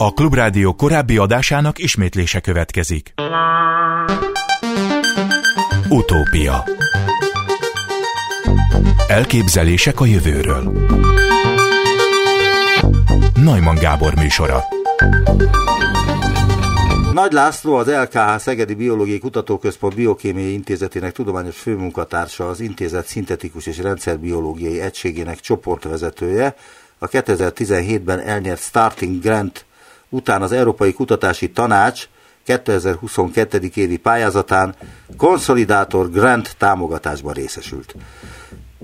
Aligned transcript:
A 0.00 0.12
Klubrádió 0.12 0.74
korábbi 0.74 1.16
adásának 1.16 1.78
ismétlése 1.78 2.40
következik. 2.40 3.14
Utópia. 5.88 6.64
Elképzelések 9.08 10.00
a 10.00 10.04
jövőről. 10.04 10.88
Najman 13.34 13.74
Gábor 13.74 14.14
műsora. 14.14 14.64
Nagy 17.12 17.32
László, 17.32 17.74
az 17.74 17.86
LKH 17.86 18.38
Szegedi 18.38 18.74
Biológiai 18.74 19.18
Kutatóközpont 19.18 19.94
Biokémiai 19.94 20.52
Intézetének 20.52 21.12
tudományos 21.12 21.58
főmunkatársa, 21.58 22.48
az 22.48 22.60
intézet 22.60 23.06
szintetikus 23.06 23.66
és 23.66 23.78
rendszerbiológiai 23.78 24.80
egységének 24.80 25.40
csoportvezetője, 25.40 26.54
a 26.98 27.08
2017-ben 27.08 28.20
elnyert 28.20 28.60
Starting 28.60 29.22
Grant 29.22 29.66
után 30.08 30.42
az 30.42 30.52
Európai 30.52 30.92
Kutatási 30.92 31.50
Tanács 31.50 32.08
2022. 32.44 33.58
évi 33.74 33.96
pályázatán 33.96 34.74
konszolidátor 35.16 36.10
grant 36.10 36.56
támogatásban 36.58 37.32
részesült. 37.32 37.94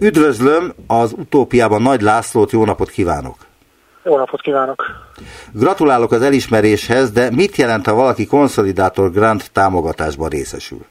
Üdvözlöm 0.00 0.74
az 0.86 1.12
utópiában 1.18 1.82
Nagy 1.82 2.00
Lászlót, 2.00 2.50
jó 2.50 2.64
napot 2.64 2.90
kívánok! 2.90 3.36
Jó 4.02 4.16
napot 4.16 4.40
kívánok! 4.40 4.84
Gratulálok 5.52 6.12
az 6.12 6.22
elismeréshez, 6.22 7.10
de 7.10 7.30
mit 7.30 7.56
jelent, 7.56 7.86
ha 7.86 7.94
valaki 7.94 8.26
konszolidátor 8.26 9.10
grant 9.10 9.52
támogatásban 9.52 10.28
részesül? 10.28 10.84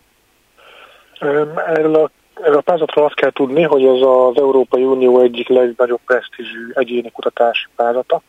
Erről 1.20 1.96
a, 1.96 2.12
erről 2.42 2.58
a 2.58 2.62
pályázatról 2.62 3.06
azt 3.06 3.16
kell 3.16 3.32
tudni, 3.32 3.62
hogy 3.62 3.84
ez 3.84 4.02
az 4.02 4.38
Európai 4.38 4.84
Unió 4.84 5.22
egyik 5.22 5.48
legnagyobb 5.48 6.02
presztízsű 6.06 6.72
egyéni 6.74 7.12
kutatási 7.12 7.68
pályázata 7.76 8.22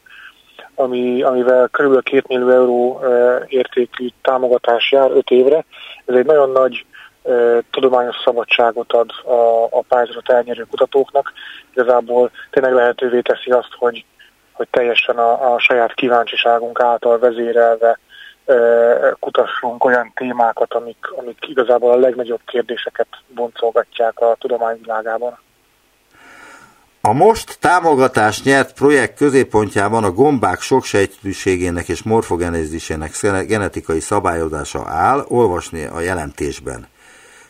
ami, 0.74 1.23
amivel 1.23 1.69
kb. 1.69 2.02
2 2.02 2.23
millió 2.28 2.48
euró 2.48 3.01
értékű 3.46 4.09
támogatás 4.23 4.92
jár 4.92 5.11
5 5.11 5.31
évre. 5.31 5.64
Ez 6.05 6.14
egy 6.14 6.27
nagyon 6.27 6.50
nagy 6.50 6.86
tudományos 7.70 8.16
szabadságot 8.25 8.92
ad 8.92 9.11
a, 9.25 9.64
a 9.70 9.84
pályázatot 9.89 10.31
elnyerő 10.31 10.62
kutatóknak. 10.62 11.33
Igazából 11.72 12.31
tényleg 12.50 12.72
lehetővé 12.72 13.20
teszi 13.20 13.50
azt, 13.50 13.75
hogy, 13.78 14.05
hogy 14.53 14.69
teljesen 14.70 15.16
a, 15.16 15.55
a 15.55 15.58
saját 15.58 15.94
kíváncsiságunk 15.94 16.81
által 16.81 17.19
vezérelve 17.19 17.98
kutassunk 19.19 19.84
olyan 19.84 20.12
témákat, 20.14 20.75
amik, 20.75 21.06
amik 21.16 21.38
igazából 21.48 21.92
a 21.92 21.97
legnagyobb 21.97 22.41
kérdéseket 22.44 23.09
boncolgatják 23.27 24.20
a 24.20 24.36
tudományvilágában. 24.38 25.38
A 27.06 27.12
most 27.12 27.58
támogatást 27.60 28.44
nyert 28.44 28.72
projekt 28.72 29.16
középpontjában 29.16 30.05
a 30.05 30.10
gombák 30.10 30.60
soksejtűségének 30.60 31.88
és 31.88 32.02
morfogenezésének 32.02 33.10
genetikai 33.47 34.00
szabályozása 34.00 34.84
áll, 34.86 35.25
olvasni 35.28 35.84
a 35.84 36.00
jelentésben. 36.00 36.86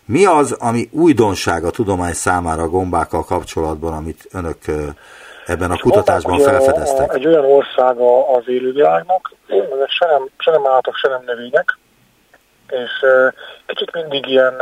Mi 0.04 0.24
az, 0.24 0.52
ami 0.52 0.88
újdonság 0.92 1.64
a 1.64 1.70
tudomány 1.70 2.12
számára 2.12 2.62
a 2.62 2.68
gombákkal 2.68 3.24
kapcsolatban, 3.24 3.92
amit 3.92 4.28
önök 4.32 4.58
ebben 5.46 5.70
a 5.70 5.78
kutatásban 5.78 6.38
felfedeztek? 6.38 7.14
Egy 7.14 7.26
olyan 7.26 7.44
ország 7.44 7.96
az 8.36 8.42
élővilágnak, 8.46 9.32
se 9.86 10.06
nem, 10.06 10.28
se 10.36 10.50
nem 10.50 10.66
állatok, 10.66 10.94
se 10.96 11.08
nem 11.08 11.22
növények, 11.26 11.78
és 12.68 12.90
kicsit 13.66 13.92
mindig 13.92 14.26
ilyen, 14.26 14.54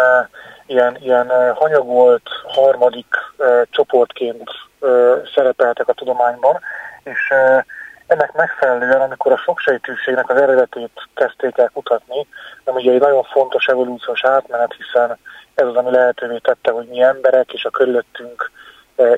ilyen, 0.66 0.96
ilyen 1.00 1.54
hanyagolt 1.54 2.28
harmadik 2.44 3.16
csoportként 3.70 4.50
szerepeltek 5.34 5.88
a 5.88 5.92
tudományban, 5.92 6.60
és 7.04 7.32
ennek 8.06 8.32
megfelelően, 8.32 9.00
amikor 9.00 9.32
a 9.32 9.36
soksejtűségnek 9.36 10.30
az 10.30 10.40
eredetét 10.40 11.08
kezdték 11.14 11.58
el 11.58 11.70
kutatni, 11.74 12.26
nem 12.64 12.74
ugye 12.74 12.92
egy 12.92 13.00
nagyon 13.00 13.22
fontos 13.22 13.66
evolúciós 13.66 14.24
átmenet, 14.24 14.74
hiszen 14.74 15.18
ez 15.54 15.66
az, 15.66 15.76
ami 15.76 15.90
lehetővé 15.90 16.38
tette, 16.38 16.70
hogy 16.70 16.86
mi 16.86 17.02
emberek 17.02 17.52
és 17.52 17.64
a 17.64 17.70
körülöttünk 17.70 18.50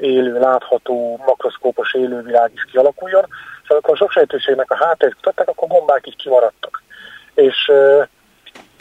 élő, 0.01 0.39
látható, 0.39 1.23
makroszkópos 1.27 1.95
élővilág 1.95 2.51
is 2.55 2.65
kialakuljon, 2.65 3.25
és 3.63 3.69
amikor 3.69 3.95
a 3.95 3.97
soksejtűségnek 3.97 4.71
a 4.71 4.85
hátterét 4.85 5.15
kutatták, 5.15 5.49
akkor 5.49 5.69
gombák 5.69 6.07
is 6.07 6.15
kimaradtak. 6.19 6.83
És, 7.35 7.73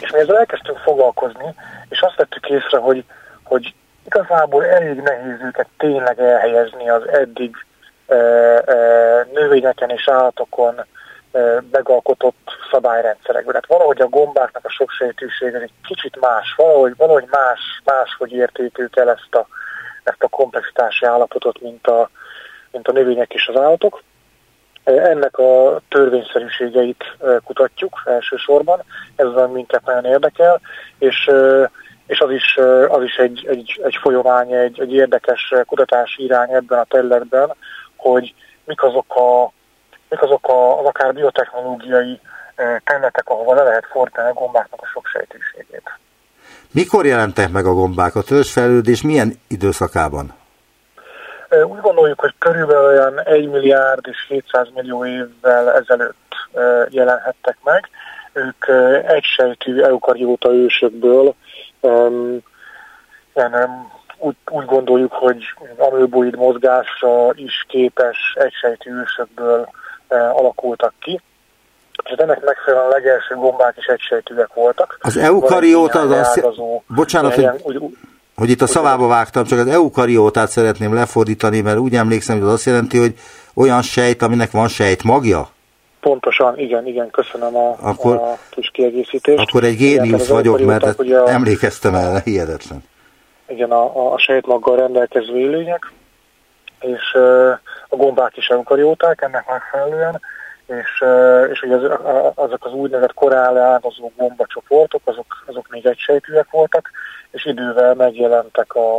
és 0.02 0.12
mi 0.12 0.20
ezzel 0.20 0.38
elkezdtünk 0.38 0.78
foglalkozni, 0.78 1.56
és 1.90 2.02
azt 2.02 2.16
vettük 2.16 2.50
észre, 2.50 2.78
hogy, 2.78 3.04
hogy 3.44 3.74
igazából 4.06 4.66
elég 4.66 5.02
nehéz 5.02 5.42
őket 5.42 5.68
tényleg 5.78 6.20
elhelyezni 6.20 6.90
az 6.90 7.08
eddig 7.08 7.56
e, 8.08 8.16
e, 8.16 9.28
növényeken 9.34 9.90
és 9.90 10.08
állatokon 10.08 10.80
e, 11.31 11.40
megalkotott 11.72 12.50
szabályrendszerekben. 12.72 13.52
Tehát 13.52 13.68
valahogy 13.68 14.02
a 14.02 14.08
gombáknak 14.08 14.66
a 14.66 14.70
soksejtűsége 14.70 15.59
egy 15.59 15.72
kicsit 15.88 16.20
más, 16.20 16.54
valahogy, 16.58 16.94
valahogy 16.98 17.25
más, 17.30 17.60
máshogy 17.84 18.31
érték 18.31 18.96
el 18.96 19.10
ezt 19.10 19.36
a, 19.36 19.48
ezt 20.04 20.24
a 20.24 20.28
komplexitási 20.28 21.06
állapotot, 21.06 21.62
mint 21.62 21.88
a, 21.88 22.10
mint 22.72 22.88
a 22.88 22.92
növények 22.92 23.34
és 23.34 23.48
az 23.48 23.62
állatok. 23.62 24.04
Ennek 24.84 25.38
a 25.38 25.82
törvényszerűségeit 25.90 27.04
kutatjuk 27.44 28.02
elsősorban, 28.06 28.84
ez 29.16 29.26
az, 29.26 29.50
minket 29.52 29.86
nagyon 29.86 30.06
érdekel, 30.06 30.62
és 30.98 31.32
és 32.08 32.20
az 32.20 32.32
is, 32.32 32.58
az 32.88 33.04
is 33.04 33.16
egy, 33.16 33.46
egy, 33.50 33.82
egy 33.84 33.98
folyamány, 34.02 34.52
egy, 34.52 34.80
egy 34.80 34.94
érdekes 34.94 35.54
kutatási 35.66 36.24
irány 36.24 36.54
ebben 36.54 36.80
a 36.80 36.84
területben, 36.84 37.56
hogy 37.96 38.34
mik 38.64 38.84
azok 38.84 39.16
a, 39.16 39.52
mik 40.10 40.22
azok 40.22 40.48
a, 40.48 40.80
az 40.80 40.86
akár 40.86 41.14
biotechnológiai 41.14 42.20
területek, 42.84 43.30
ahova 43.30 43.54
le 43.54 43.64
lehet 43.64 43.86
fordítani 43.86 44.30
a 44.30 44.34
gombáknak 44.34 44.82
a 44.82 44.86
sok 44.86 45.08
sejtűségét. 45.08 46.00
Mikor 46.72 47.06
jelentek 47.06 47.52
meg 47.52 47.66
a 47.66 47.74
gombák? 47.74 48.16
A 48.16 48.22
törzsfejlődés 48.22 49.02
milyen 49.02 49.34
időszakában? 49.48 50.34
Úgy 51.62 51.81
gondoljuk, 51.81 52.19
hogy 52.19 52.34
körülbelül 52.40 52.86
olyan 52.86 53.19
1 53.19 53.50
milliárd 53.50 54.08
és 54.09 54.25
700 54.28 54.68
millió 54.74 55.06
évvel 55.06 55.74
ezelőtt 55.74 56.36
jelenhettek 56.90 57.58
meg. 57.64 57.90
Ők 58.34 58.68
egysejtű 59.08 59.81
eukarióta 59.81 60.53
ősökből 60.53 61.36
um, 61.80 62.42
úgy, 64.18 64.36
úgy 64.50 64.66
gondoljuk, 64.66 65.12
hogy 65.12 65.44
amőboid 65.78 66.36
mozgásra 66.36 67.31
is 67.36 67.66
képes 67.68 68.18
egysejtű 68.36 68.92
ősökből 68.92 69.69
alakultak 70.08 70.94
ki. 71.00 71.22
És 72.03 72.12
ennek 72.12 72.44
megfelelően 72.44 72.90
a 72.90 72.94
legelső 72.94 73.36
gombák 73.36 73.78
is 73.78 73.86
egysejtűek 73.86 74.53
voltak. 74.53 74.97
Az 75.02 75.18
eukarióta 75.18 76.00
az 76.00 76.12
azt... 76.12 76.46
Bocsánat, 76.88 77.34
hogy, 77.34 77.78
úgy, 77.78 77.97
hogy 78.36 78.50
itt 78.50 78.62
a 78.62 78.68
szavába 78.68 79.08
vágtam, 79.08 79.44
csak 79.44 79.60
az 79.60 79.68
eukariótát 79.68 80.50
szeretném 80.50 80.94
lefordítani, 80.94 81.62
mert 81.62 81.78
úgy 81.78 81.96
emlékszem, 81.96 82.38
hogy 82.38 82.46
az 82.48 82.54
azt 82.54 82.66
jelenti, 82.66 82.98
hogy 82.98 83.14
olyan 83.54 83.82
sejt, 83.82 84.22
aminek 84.22 84.52
van 84.52 84.68
sejt 84.68 85.04
magja? 85.04 85.48
Pontosan, 86.00 86.60
igen, 86.60 86.88
igen, 86.88 87.10
köszönöm 87.10 87.56
a, 87.56 87.78
akkor, 87.82 88.16
a 88.16 88.38
kis 88.50 88.70
kiegészítést. 88.74 89.40
Akkor 89.40 89.64
egy 89.64 89.78
géniusz 89.78 90.28
vagyok, 90.28 90.60
mert 90.60 90.84
a, 90.84 91.30
emlékeztem 91.30 91.96
el, 91.96 92.22
hihetetlen. 92.24 92.84
Igen, 93.48 93.72
a, 93.72 94.14
a 94.14 94.18
sejtmaggal 94.18 94.76
rendelkező 94.76 95.38
élőnyek, 95.38 95.92
és 96.80 97.14
a 97.90 97.96
gombák 97.96 98.38
is 98.38 98.48
eukarióták 98.48 99.22
ennek 99.22 99.48
megfelelően, 99.48 100.22
és, 100.66 101.03
és 101.51 101.62
ugye 101.62 101.75
az, 101.75 102.31
azok 102.35 102.66
az 102.66 102.74
úgynevezett 102.74 103.13
korál 103.13 103.57
ágazó 103.57 104.12
gombacsoportok, 104.18 105.01
azok, 105.03 105.44
azok 105.46 105.68
még 105.69 105.85
egysejtűek 105.85 106.47
voltak, 106.51 106.91
és 107.31 107.46
idővel 107.46 107.94
megjelentek 107.94 108.75
a, 108.75 108.96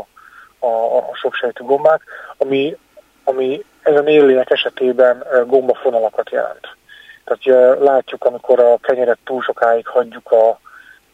a, 0.59 0.97
a 0.97 1.11
soksejtű 1.15 1.65
gombák, 1.65 2.03
ami, 2.37 2.77
ami 3.25 3.65
ezen 3.83 4.07
élőnyek 4.07 4.51
esetében 4.51 5.25
gombafonalakat 5.47 6.31
jelent. 6.31 6.69
Tehát 7.25 7.79
látjuk, 7.81 8.25
amikor 8.25 8.61
a 8.61 8.79
kenyeret 8.83 9.19
túl 9.25 9.43
sokáig 9.43 9.87
hagyjuk 9.87 10.33
a, 10.33 10.59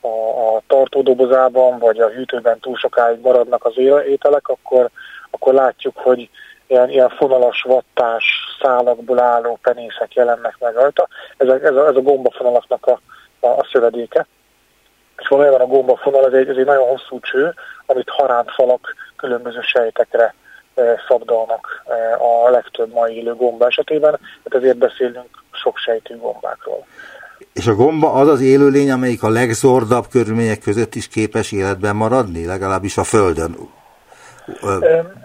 a, 0.00 0.08
a 0.56 0.62
tartódobozában, 0.66 1.78
vagy 1.78 1.98
a 2.00 2.08
hűtőben 2.08 2.60
túl 2.60 2.76
sokáig 2.76 3.20
maradnak 3.20 3.64
az 3.64 3.78
ételek, 4.06 4.48
akkor, 4.48 4.90
akkor 5.30 5.54
látjuk, 5.54 5.96
hogy 5.96 6.30
ilyen, 6.70 6.90
ilyen 6.90 7.08
fonalas, 7.08 7.62
vattás 7.62 8.24
szálakból 8.62 9.20
álló 9.20 9.58
penészek 9.62 10.14
jelennek 10.14 10.56
meg 10.58 10.74
rajta. 10.74 11.08
Ez 11.36 11.48
a, 11.48 11.54
ez 11.54 11.74
a, 11.74 11.86
ez 11.86 11.96
a 11.96 12.00
gombafonalaknak 12.00 12.86
a, 12.86 13.00
a, 13.40 13.46
a 13.46 13.66
szövedéke. 13.72 14.26
És 15.16 15.28
valójában 15.28 15.60
a 15.60 15.66
gombafonal 15.66 16.26
ez 16.26 16.32
egy, 16.32 16.48
ez 16.48 16.56
egy 16.56 16.64
nagyon 16.64 16.88
hosszú 16.88 17.20
cső, 17.20 17.54
amit 17.86 18.08
harántfalak 18.08 18.94
különböző 19.16 19.60
sejtekre 19.60 20.34
szabdalnak 21.08 21.82
a 22.18 22.50
legtöbb 22.50 22.92
mai 22.92 23.16
élő 23.16 23.34
gomba 23.34 23.66
esetében, 23.66 24.18
tehát 24.20 24.64
ezért 24.64 24.78
beszélünk 24.78 25.44
sok 25.50 25.76
sejtű 25.76 26.16
gombákról. 26.16 26.86
És 27.52 27.66
a 27.66 27.74
gomba 27.74 28.12
az 28.12 28.28
az 28.28 28.40
élőlény, 28.40 28.90
amelyik 28.90 29.22
a 29.22 29.28
legzordabb 29.28 30.04
körülmények 30.10 30.60
között 30.60 30.94
is 30.94 31.08
képes 31.08 31.52
életben 31.52 31.96
maradni, 31.96 32.46
legalábbis 32.46 32.96
a 32.96 33.04
Földön. 33.04 33.56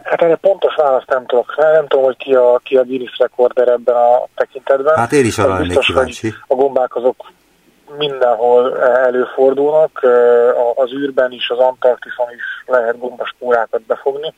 Hát 0.03 0.21
erre 0.21 0.35
pontos 0.35 0.75
választ 0.75 1.09
nem 1.09 1.25
tudok. 1.25 1.53
Nem 1.57 1.87
tudom, 1.87 2.05
hogy 2.05 2.17
ki 2.17 2.35
a, 2.35 2.59
ki 2.63 2.77
a 2.77 2.83
Guinness 2.83 3.17
rekorder 3.17 3.67
ebben 3.67 3.95
a 3.95 4.27
tekintetben. 4.35 4.95
Hát 4.95 5.11
én 5.11 5.25
is 5.25 5.37
arra 5.37 5.53
lennék 5.53 5.79
kíváncsi. 5.79 6.33
A 6.47 6.55
gombák 6.55 6.95
azok 6.95 7.15
mindenhol 7.97 8.79
előfordulnak, 8.83 9.99
az 10.75 10.93
űrben 10.93 11.31
is, 11.31 11.49
az 11.49 11.57
Antarktiszon 11.57 12.27
is 12.35 12.43
lehet 12.65 12.99
gombaspórákat 12.99 13.81
befogni. 13.81 14.33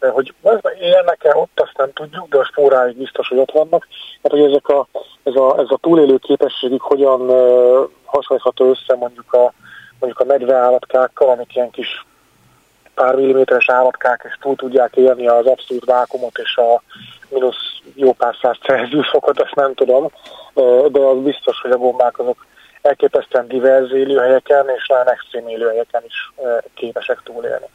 Hogy 0.00 0.34
élnek-e 0.80 1.36
ott, 1.36 1.60
azt 1.60 1.76
nem 1.76 1.92
tudjuk, 1.92 2.28
de 2.28 2.38
a 2.38 2.44
spóráik 2.44 2.96
biztos, 2.96 3.28
hogy 3.28 3.38
ott 3.38 3.50
vannak. 3.50 3.86
Hát, 4.22 4.32
hogy 4.32 4.42
ezek 4.42 4.68
a, 4.68 4.86
ez, 5.22 5.34
a, 5.34 5.58
ez 5.58 5.66
a 5.68 5.78
túlélő 5.80 6.16
képességük 6.16 6.82
hogyan 6.82 7.20
hasonlítható 8.04 8.70
össze 8.70 8.94
mondjuk 8.94 9.32
a, 9.32 9.52
mondjuk 9.98 10.20
a 10.20 10.32
medveállatkákkal, 10.32 11.28
amik 11.28 11.54
ilyen 11.54 11.70
kis 11.70 12.06
pár 12.98 13.14
milliméteres 13.14 13.70
állatkák, 13.70 14.24
és 14.28 14.36
túl 14.40 14.56
tudják 14.56 14.96
élni 14.96 15.28
az 15.28 15.46
abszolút 15.46 15.84
vákumot 15.84 16.38
és 16.38 16.56
a 16.56 16.82
mínusz 17.28 17.80
jó 17.94 18.12
pár 18.12 18.34
száz 18.42 18.56
Celsius 18.62 19.08
fokot, 19.08 19.40
azt 19.40 19.54
nem 19.54 19.74
tudom, 19.74 20.10
de 20.92 21.00
az 21.00 21.18
biztos, 21.22 21.60
hogy 21.60 21.70
a 21.70 21.76
gombák 21.76 22.18
azok 22.18 22.46
elképesztően 22.82 23.48
divers 23.48 23.90
élőhelyeken 23.90 24.66
és 24.76 24.86
nagyon 24.88 25.08
extrém 25.08 25.48
élőhelyeken 25.48 26.02
is 26.06 26.32
képesek 26.74 27.20
túlélni. 27.24 27.66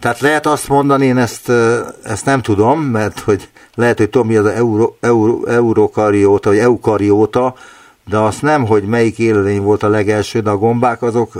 Tehát 0.00 0.20
lehet 0.20 0.46
azt 0.46 0.68
mondani, 0.68 1.06
én 1.06 1.18
ezt, 1.18 1.48
ezt 2.04 2.24
nem 2.24 2.42
tudom, 2.42 2.80
mert 2.80 3.20
hogy 3.20 3.48
lehet, 3.74 3.98
hogy 3.98 4.10
tudom, 4.10 4.26
mi 4.26 4.36
az 4.36 4.46
euro, 4.46 4.94
euro, 5.00 5.44
eurokarióta, 5.46 6.48
vagy 6.48 6.58
eukarióta, 6.58 7.54
de 8.10 8.16
azt 8.16 8.42
nem, 8.42 8.66
hogy 8.66 8.82
melyik 8.82 9.18
élőlény 9.18 9.62
volt 9.62 9.82
a 9.82 9.88
legelső, 9.88 10.40
de 10.40 10.50
a 10.50 10.56
gombák 10.56 11.02
azok 11.02 11.32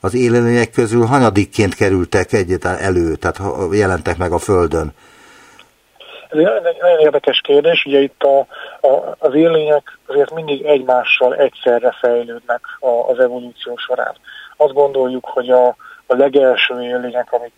az 0.00 0.14
élőlények 0.14 0.70
közül 0.70 1.06
hanyadikként 1.06 1.74
kerültek 1.74 2.32
egyáltalán 2.32 2.78
elő, 2.78 3.14
tehát 3.14 3.40
jelentek 3.72 4.16
meg 4.16 4.32
a 4.32 4.38
Földön. 4.38 4.92
Ez 6.28 6.38
egy 6.38 6.76
nagyon 6.80 6.98
érdekes 6.98 7.40
kérdés, 7.40 7.84
ugye 7.84 8.00
itt 8.00 8.22
a, 8.22 8.38
a, 8.86 9.16
az 9.18 9.34
élőlények 9.34 9.98
azért 10.06 10.34
mindig 10.34 10.64
egymással 10.64 11.36
egyszerre 11.36 11.96
fejlődnek 12.00 12.60
a, 12.80 12.88
az 12.88 13.18
evolúció 13.18 13.76
során. 13.76 14.14
Azt 14.56 14.72
gondoljuk, 14.72 15.24
hogy 15.24 15.50
a, 15.50 15.66
a 16.06 16.14
legelső 16.14 16.82
élőlények, 16.82 17.32
amik 17.32 17.52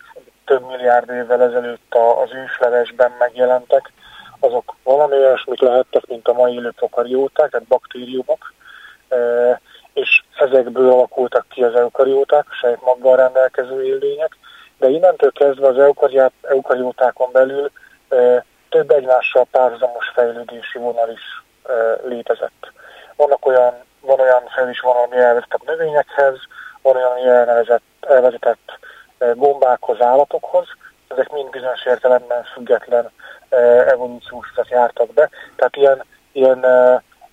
több 0.45 0.67
milliárd 0.67 1.09
évvel 1.09 1.41
ezelőtt 1.41 1.95
az 2.23 2.29
őslevesben 2.33 3.11
megjelentek, 3.19 3.91
azok 4.39 4.75
valami 4.83 5.15
olyasmit 5.15 5.59
lehettek, 5.59 6.05
mint 6.07 6.27
a 6.27 6.33
mai 6.33 6.53
élő 6.53 6.71
prokarióták, 6.71 7.49
tehát 7.49 7.67
baktériumok, 7.67 8.53
és 9.93 10.23
ezekből 10.37 10.91
alakultak 10.91 11.45
ki 11.49 11.63
az 11.63 11.75
eukarióták, 11.75 12.45
a 12.49 12.53
saját 12.53 12.81
maggal 12.81 13.15
rendelkező 13.15 13.83
élőlények, 13.83 14.37
de 14.77 14.87
innentől 14.87 15.31
kezdve 15.31 15.67
az 15.67 15.77
eukariótákon 16.41 17.31
belül 17.31 17.71
több 18.69 18.91
egymással 18.91 19.47
párhuzamos 19.51 20.07
fejlődési 20.13 20.77
vonal 20.77 21.09
is 21.09 21.43
létezett. 22.03 22.71
Vannak 23.15 23.45
olyan, 23.45 23.73
van 23.99 24.19
olyan 24.19 24.47
fejlődési 24.47 24.81
vonal, 24.83 25.03
ami 25.03 25.15
elvezetett 25.15 25.63
növényekhez, 25.65 26.35
van 26.81 26.95
olyan, 26.95 27.11
ami 27.11 27.23
elnevezett, 27.23 27.81
elvezetett 27.99 28.79
gombákhoz, 29.35 30.01
állatokhoz, 30.01 30.67
ezek 31.07 31.31
mind 31.31 31.49
bizonyos 31.49 31.85
értelemben 31.85 32.43
független 32.43 33.11
evolúciós 33.87 34.47
jártak 34.69 35.13
be. 35.13 35.29
Tehát 35.55 35.75
ilyen, 35.75 36.03
ilyen 36.31 36.65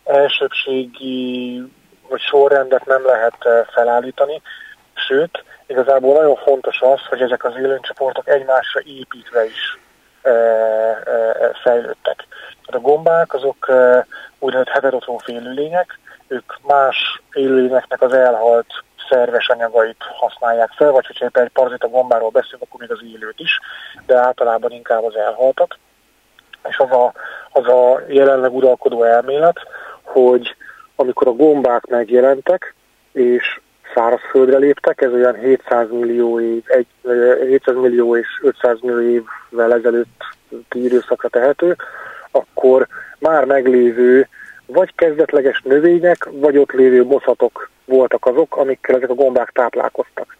elsőbségi 0.05 1.63
vagy 2.09 2.21
sorrendet 2.21 2.87
nem 2.87 3.07
lehet 3.07 3.49
felállítani, 3.73 4.43
sőt, 4.95 5.45
igazából 5.67 6.15
nagyon 6.15 6.37
fontos 6.37 6.81
az, 6.81 7.01
hogy 7.09 7.21
ezek 7.21 7.45
az 7.45 7.57
élőncsoportok 7.57 8.29
egymásra 8.29 8.81
építve 8.85 9.45
is 9.45 9.79
fejlődtek. 11.63 12.27
A 12.65 12.79
gombák 12.79 13.35
azok 13.35 13.71
úgynevezett 14.39 14.73
heterotróf 14.75 15.29
élőlények, 15.29 15.99
ők 16.29 16.53
más 16.63 17.23
élőlényeknek 17.33 18.03
az 18.03 18.13
elhalt 18.13 18.67
szerves 19.09 19.49
anyagait 19.49 20.03
használják 20.15 20.71
fel, 20.71 20.91
vagy 20.91 21.07
hogyha 21.07 21.41
egy 21.41 21.49
parazita 21.49 21.89
gombáról 21.89 22.31
beszélünk, 22.31 22.63
akkor 22.63 22.81
még 22.81 22.91
az 22.91 23.03
élőt 23.15 23.41
is, 23.41 23.61
de 24.07 24.17
általában 24.17 24.71
inkább 24.71 25.05
az 25.05 25.17
elhaltat. 25.17 25.79
És 26.69 26.79
az 26.79 26.91
a, 26.91 27.13
az 27.51 27.67
a 27.67 28.01
jelenleg 28.09 28.55
uralkodó 28.55 29.03
elmélet, 29.03 29.59
hogy 30.03 30.57
amikor 31.01 31.27
a 31.27 31.33
gombák 31.33 31.87
megjelentek, 31.87 32.75
és 33.13 33.61
szárazföldre 33.95 34.59
léptek, 34.59 35.01
ez 35.01 35.13
olyan 35.13 35.35
700 35.35 35.91
millió, 35.91 36.41
év, 36.41 36.63
egy, 36.67 36.87
700 37.49 37.75
millió 37.75 38.17
és 38.17 38.27
500 38.43 38.79
millió 38.81 39.25
évvel 39.51 39.73
ezelőtt 39.75 40.25
időszakra 40.73 41.29
tehető, 41.29 41.77
akkor 42.31 42.87
már 43.19 43.45
meglévő 43.45 44.29
vagy 44.67 44.95
kezdetleges 44.95 45.63
növények, 45.65 46.29
vagy 46.31 46.59
ott 46.59 46.73
lévő 46.73 47.05
boszatok 47.05 47.71
voltak 47.85 48.27
azok, 48.27 48.57
amikkel 48.57 48.97
ezek 48.97 49.11
a 49.11 49.15
gombák 49.15 49.51
táplálkoztak. 49.51 50.37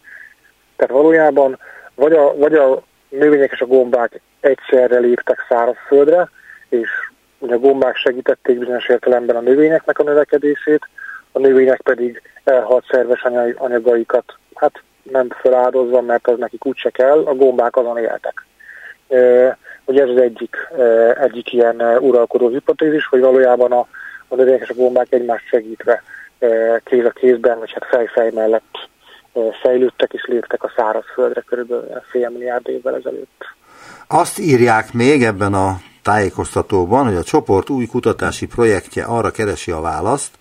Tehát 0.75 0.93
valójában 0.93 1.59
vagy 1.95 2.13
a, 2.13 2.37
vagy 2.37 2.53
a 2.53 2.81
növények 3.09 3.51
és 3.51 3.61
a 3.61 3.65
gombák 3.65 4.21
egyszerre 4.39 4.99
léptek 4.99 5.45
szárazföldre, 5.49 6.29
és 6.69 6.89
ugye 7.39 7.53
a 7.53 7.59
gombák 7.59 7.95
segítették 7.95 8.59
bizonyos 8.59 8.89
értelemben 8.89 9.35
a 9.35 9.41
növényeknek 9.41 9.99
a 9.99 10.03
növekedését, 10.03 10.89
a 11.31 11.39
növények 11.39 11.81
pedig 11.81 12.21
elhalt 12.43 12.85
szerves 12.91 13.21
anyagaikat 13.57 14.33
hát 14.55 14.81
nem 15.03 15.27
feláldozva, 15.41 16.01
mert 16.01 16.27
az 16.27 16.37
nekik 16.37 16.65
úgyse 16.65 16.89
kell, 16.89 17.23
a 17.25 17.35
gombák 17.35 17.75
azon 17.75 17.97
éltek. 17.97 18.45
Ugye 19.85 20.01
ez 20.01 20.09
az 20.09 20.17
egyik, 20.17 20.55
egyik 21.21 21.53
ilyen 21.53 21.81
uralkodó 21.99 22.47
hipotézis, 22.47 23.05
hogy 23.05 23.19
valójában 23.19 23.71
a, 23.71 23.87
a 24.27 24.35
növények 24.35 24.61
és 24.61 24.69
a 24.69 24.73
gombák 24.73 25.07
egymást 25.09 25.47
segítve 25.47 26.03
kéz 26.83 27.05
a 27.05 27.09
kézben, 27.09 27.59
vagy 27.59 27.71
hát 27.71 27.85
fej-fej 27.85 28.31
mellett 28.33 28.89
fejlődtek 29.61 30.13
és 30.13 30.25
léptek 30.25 30.63
a 30.63 30.71
szárazföldre 30.75 31.41
körülbelül 31.41 32.01
fél 32.09 32.29
milliárd 32.29 32.67
évvel 32.67 32.95
ezelőtt. 32.95 33.45
Azt 34.07 34.39
írják 34.39 34.93
még 34.93 35.23
ebben 35.23 35.53
a 35.53 35.77
tájékoztatóban, 36.01 37.05
hogy 37.05 37.15
a 37.15 37.23
csoport 37.23 37.69
új 37.69 37.85
kutatási 37.85 38.45
projektje 38.45 39.03
arra 39.03 39.31
keresi 39.31 39.71
a 39.71 39.81
választ, 39.81 40.31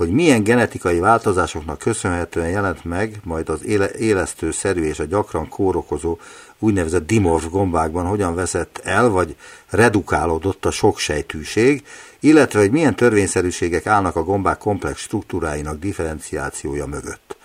hogy 0.00 0.10
milyen 0.10 0.42
genetikai 0.42 0.98
változásoknak 0.98 1.78
köszönhetően 1.78 2.48
jelent 2.48 2.84
meg 2.84 3.20
majd 3.24 3.48
az 3.48 3.64
éle, 3.64 3.90
élesztőszerű 3.90 4.82
és 4.82 4.98
a 4.98 5.04
gyakran 5.04 5.48
kórokozó 5.48 6.18
úgynevezett 6.58 7.06
dimorf 7.06 7.48
gombákban 7.48 8.06
hogyan 8.06 8.34
veszett 8.34 8.80
el, 8.84 9.08
vagy 9.08 9.36
redukálódott 9.68 10.64
a 10.64 10.70
soksejtűség, 10.70 11.84
illetve 12.20 12.58
hogy 12.58 12.70
milyen 12.70 12.96
törvényszerűségek 12.96 13.86
állnak 13.86 14.16
a 14.16 14.22
gombák 14.22 14.58
komplex 14.58 15.00
struktúráinak 15.00 15.78
differenciációja 15.78 16.86
mögött. 16.86 17.36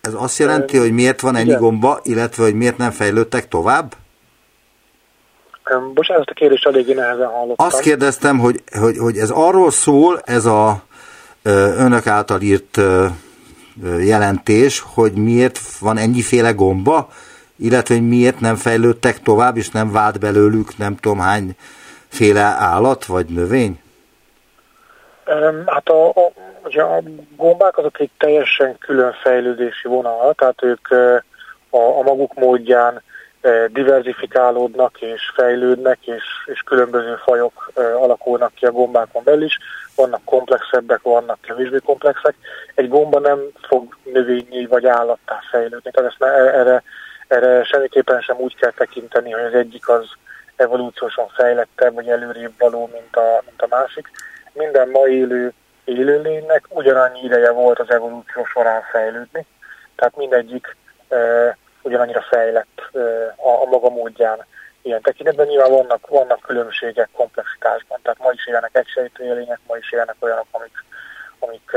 Ez 0.00 0.12
azt 0.16 0.38
jelenti, 0.38 0.76
hogy 0.76 0.92
miért 0.92 1.20
van 1.20 1.36
ennyi 1.36 1.54
gomba, 1.54 2.00
illetve 2.02 2.42
hogy 2.42 2.54
miért 2.54 2.76
nem 2.76 2.90
fejlődtek 2.90 3.48
tovább? 3.48 3.94
Bocsánat, 5.94 6.30
a 6.30 6.32
kérdést 6.32 6.66
eléggé 6.66 6.92
nehezen 6.92 7.28
hallottam. 7.28 7.66
Azt 7.66 7.80
kérdeztem, 7.80 8.38
hogy, 8.38 8.62
hogy, 8.80 8.98
hogy 8.98 9.16
ez 9.16 9.30
arról 9.30 9.70
szól, 9.70 10.20
ez 10.24 10.44
a 10.44 10.82
önök 11.78 12.06
által 12.06 12.40
írt 12.40 12.80
jelentés, 13.98 14.84
hogy 14.94 15.12
miért 15.12 15.58
van 15.80 15.98
ennyiféle 15.98 16.50
gomba, 16.50 17.08
illetve 17.56 17.94
hogy 17.94 18.08
miért 18.08 18.40
nem 18.40 18.56
fejlődtek 18.56 19.22
tovább, 19.22 19.56
és 19.56 19.70
nem 19.70 19.92
vált 19.92 20.20
belőlük 20.20 20.76
nem 20.76 20.96
tudom 20.96 21.18
hány 21.18 21.56
féle 22.08 22.42
állat 22.42 23.04
vagy 23.04 23.26
növény? 23.26 23.80
Hát 25.66 25.88
a, 25.88 26.08
a, 26.08 26.32
ugye 26.64 26.82
a 26.82 27.02
gombák 27.36 27.78
azok 27.78 28.00
egy 28.00 28.10
teljesen 28.18 28.78
külön 28.78 29.12
fejlődési 29.22 29.88
vonal, 29.88 30.34
tehát 30.34 30.62
ők 30.62 30.88
a, 31.70 31.98
a 31.98 32.02
maguk 32.02 32.34
módján 32.34 33.02
diversifikálódnak 33.72 35.00
és 35.00 35.32
fejlődnek, 35.34 35.98
és, 36.06 36.24
és 36.46 36.60
különböző 36.60 37.14
fajok 37.14 37.70
alakulnak 37.74 38.54
ki 38.54 38.66
a 38.66 38.70
gombákon 38.70 39.22
belül 39.24 39.42
is. 39.42 39.58
Vannak 39.96 40.24
komplexebbek, 40.24 41.02
vannak 41.02 41.40
kevésbé 41.40 41.78
komplexek. 41.84 42.34
Egy 42.74 42.88
gomba 42.88 43.18
nem 43.18 43.38
fog 43.62 43.96
növényi 44.02 44.66
vagy 44.66 44.86
állattá 44.86 45.40
fejlődni. 45.50 45.90
Tehát 45.90 46.10
ezt 46.10 46.22
erre, 46.54 46.82
erre 47.28 47.64
semmiképpen 47.64 48.20
sem 48.20 48.36
úgy 48.38 48.56
kell 48.56 48.70
tekinteni, 48.70 49.30
hogy 49.30 49.44
az 49.44 49.54
egyik 49.54 49.88
az 49.88 50.04
evolúciósan 50.56 51.28
fejlettebb 51.28 51.94
vagy 51.94 52.08
előrébb 52.08 52.52
való, 52.58 52.90
mint 52.92 53.16
a, 53.16 53.42
mint 53.46 53.62
a 53.62 53.76
másik. 53.76 54.10
Minden 54.52 54.88
ma 54.88 55.06
élő 55.08 55.52
élőlénynek 55.84 56.64
ugyanannyi 56.68 57.20
ideje 57.22 57.50
volt 57.50 57.78
az 57.78 57.90
evolúció 57.90 58.44
során 58.44 58.82
fejlődni. 58.92 59.46
Tehát 59.96 60.16
mindegyik 60.16 60.76
ugyanannyira 61.82 62.20
fejlett 62.20 62.80
a, 63.36 63.62
a 63.62 63.64
maga 63.64 63.88
módján 63.88 64.46
ilyen 64.82 65.02
tekintetben. 65.02 65.46
Nyilván 65.46 65.70
vannak, 65.70 66.08
vannak 66.08 66.40
különbségek 66.40 67.08
komplexitásban, 67.12 67.98
tehát 68.02 68.18
ma 68.18 68.30
is 68.32 68.46
élnek 68.46 68.76
egysejtő 68.76 69.24
élények, 69.24 69.58
ma 69.66 69.76
is 69.76 69.92
élnek 69.92 70.16
olyanok, 70.18 70.46
amik, 70.50 70.84
amik, 71.38 71.70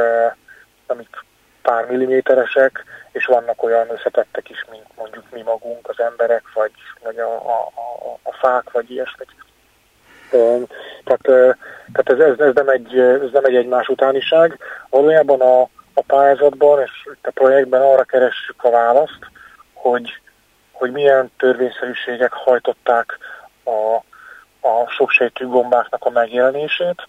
amik 0.87 1.23
pár 1.61 1.85
milliméteresek, 1.85 2.83
és 3.11 3.25
vannak 3.25 3.63
olyan 3.63 3.91
összetettek 3.91 4.49
is, 4.49 4.65
mint 4.71 4.85
mondjuk 4.95 5.23
mi 5.31 5.41
magunk, 5.41 5.89
az 5.89 5.99
emberek, 5.99 6.43
vagy, 6.53 6.71
vagy 7.03 7.17
a, 7.17 7.33
a, 7.33 7.71
a, 7.75 8.19
a 8.23 8.33
fák, 8.33 8.71
vagy 8.71 8.91
ilyesmit. 8.91 9.29
Tehát, 11.03 11.21
tehát 11.93 12.09
ez, 12.09 12.19
ez, 12.19 12.39
ez, 12.39 12.53
nem 12.53 12.69
egy, 12.69 12.99
ez 12.99 13.31
nem 13.31 13.45
egy 13.45 13.55
egymás 13.55 13.87
utániság. 13.87 14.59
Valójában 14.89 15.41
a, 15.41 15.61
a 15.93 16.01
pályázatban 16.07 16.81
és 16.81 17.09
a 17.21 17.31
projektben 17.33 17.81
arra 17.81 18.03
keressük 18.03 18.63
a 18.63 18.69
választ, 18.69 19.19
hogy, 19.89 20.19
hogy 20.71 20.91
milyen 20.91 21.31
törvényszerűségek 21.37 22.33
hajtották 22.33 23.17
a, 23.63 23.95
a 24.67 24.89
soksejtű 24.89 25.45
gombáknak 25.47 26.05
a 26.05 26.09
megjelenését, 26.09 27.07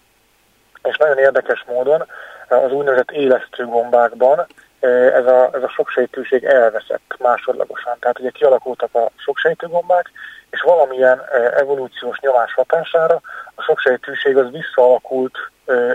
és 0.83 0.97
nagyon 0.97 1.17
érdekes 1.17 1.63
módon 1.67 2.05
az 2.47 2.71
úgynevezett 2.71 3.11
élesztő 3.11 3.65
gombákban 3.65 4.45
ez 4.79 5.25
a, 5.25 5.49
ez 5.53 5.63
a 5.63 5.69
soksejtűség 5.69 6.43
elveszett 6.43 7.15
másodlagosan. 7.19 7.97
Tehát 7.99 8.19
ugye 8.19 8.29
kialakultak 8.29 8.95
a 8.95 9.11
soksejtő 9.15 9.67
gombák, 9.67 10.11
és 10.49 10.61
valamilyen 10.61 11.21
evolúciós 11.55 12.19
nyomás 12.19 12.53
hatására 12.53 13.21
a 13.55 13.61
soksejtűség 13.61 14.37
az 14.37 14.51
visszaalakult 14.51 15.37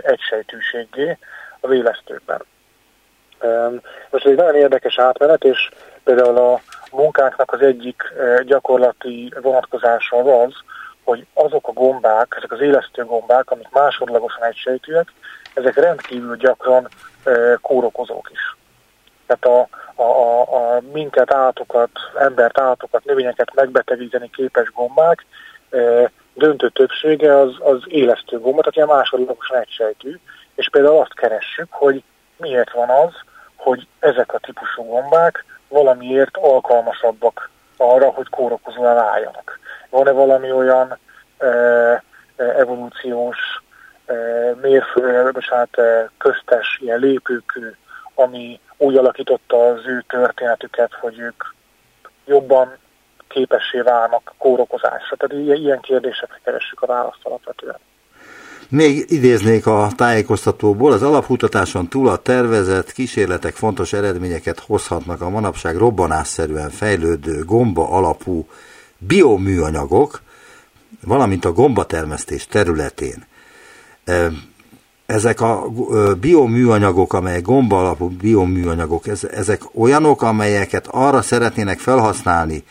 egysejtűséggé 0.03 1.19
az 1.61 1.71
élesztőkben. 1.71 2.43
Most 4.11 4.25
ez 4.25 4.31
egy 4.31 4.37
nagyon 4.37 4.55
érdekes 4.55 4.99
átmenet, 4.99 5.45
és 5.45 5.71
például 6.05 6.37
a 6.37 6.61
munkánknak 6.93 7.53
az 7.53 7.61
egyik 7.61 8.03
gyakorlati 8.45 9.35
vonatkozása 9.43 10.17
az 10.17 10.53
hogy 11.05 11.27
azok 11.35 11.69
a 11.69 11.73
gombák, 11.73 12.35
ezek 12.37 12.53
az 12.53 12.61
élesztő 12.61 13.05
gombák, 13.05 13.51
amik 13.51 13.69
másodlagosan 13.71 14.45
egysejtűek, 14.45 15.13
ezek 15.55 15.75
rendkívül 15.75 16.37
gyakran 16.37 16.89
kórokozók 17.61 18.31
is. 18.33 18.57
Tehát 19.27 19.45
a, 19.45 19.69
a, 20.03 20.05
a, 20.05 20.77
a 20.77 20.81
minket, 20.93 21.33
állatokat, 21.33 21.91
embert, 22.19 22.59
állatokat, 22.59 23.05
növényeket 23.05 23.55
megbetegíteni 23.55 24.31
képes 24.31 24.71
gombák 24.71 25.27
döntő 26.35 26.69
többsége 26.69 27.39
az, 27.39 27.55
az 27.59 27.83
élesztő 27.87 28.39
gomba, 28.39 28.59
tehát 28.61 28.77
ilyen 28.77 28.89
másodlagosan 28.89 29.57
egysejtű, 29.57 30.19
és 30.55 30.69
például 30.69 31.01
azt 31.01 31.15
keressük, 31.15 31.67
hogy 31.71 32.03
miért 32.37 32.73
van 32.73 32.89
az, 32.89 33.13
hogy 33.63 33.87
ezek 33.99 34.35
a 34.35 34.39
típusú 34.39 34.83
gombák 34.83 35.45
valamiért 35.69 36.37
alkalmasabbak 36.37 37.51
arra, 37.77 38.11
hogy 38.11 38.29
kórokozóan 38.29 38.97
álljanak. 38.97 39.59
Van-e 39.91 40.11
valami 40.11 40.53
olyan 40.53 40.99
e, 41.39 41.47
e, 41.47 42.03
evolúciós 42.37 43.39
e, 44.07 44.15
mérfő, 44.63 45.33
hát 45.51 45.79
e, 45.79 46.11
köztes 46.19 46.79
ilyen 46.81 46.99
lépőkő, 46.99 47.77
ami 48.15 48.61
úgy 48.77 48.97
alakította 48.97 49.67
az 49.67 49.87
ő 49.87 50.05
történetüket, 50.09 50.93
hogy 50.95 51.19
ők 51.19 51.45
jobban 52.25 52.77
képessé 53.29 53.81
válnak 53.81 54.35
kórokozásra. 54.39 55.17
Tehát 55.17 55.59
ilyen 55.59 55.81
kérdésekre 55.81 56.41
keressük 56.45 56.83
a 56.83 56.87
választ 56.87 57.21
alapvetően. 57.23 57.79
Még 58.73 59.05
idéznék 59.09 59.67
a 59.67 59.91
tájékoztatóból, 59.97 60.93
az 60.93 61.03
alapkutatáson 61.03 61.89
túl 61.89 62.09
a 62.09 62.17
tervezett 62.17 62.93
kísérletek 62.93 63.55
fontos 63.55 63.93
eredményeket 63.93 64.59
hozhatnak 64.59 65.21
a 65.21 65.29
manapság 65.29 65.77
robbanásszerűen 65.77 66.71
fejlődő 66.71 67.45
gomba 67.45 67.89
alapú 67.91 68.47
bioműanyagok, 68.99 70.23
valamint 71.05 71.45
a 71.45 71.53
gombatermesztés 71.53 72.47
területén. 72.47 73.27
Ezek 75.07 75.41
a 75.41 75.69
bioműanyagok, 76.21 77.13
amelyek 77.13 77.43
gomba 77.43 77.79
alapú 77.79 78.09
bioműanyagok, 78.09 79.05
ezek 79.33 79.63
olyanok, 79.75 80.23
amelyeket 80.23 80.87
arra 80.91 81.23
szeretnének 81.23 81.79
felhasználni, 81.79 82.65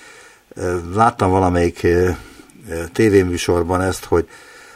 láttam 0.94 1.32
valamelyik 1.32 1.88
tévéműsorban 2.94 3.82
ezt, 3.82 4.06
hogy 4.06 4.28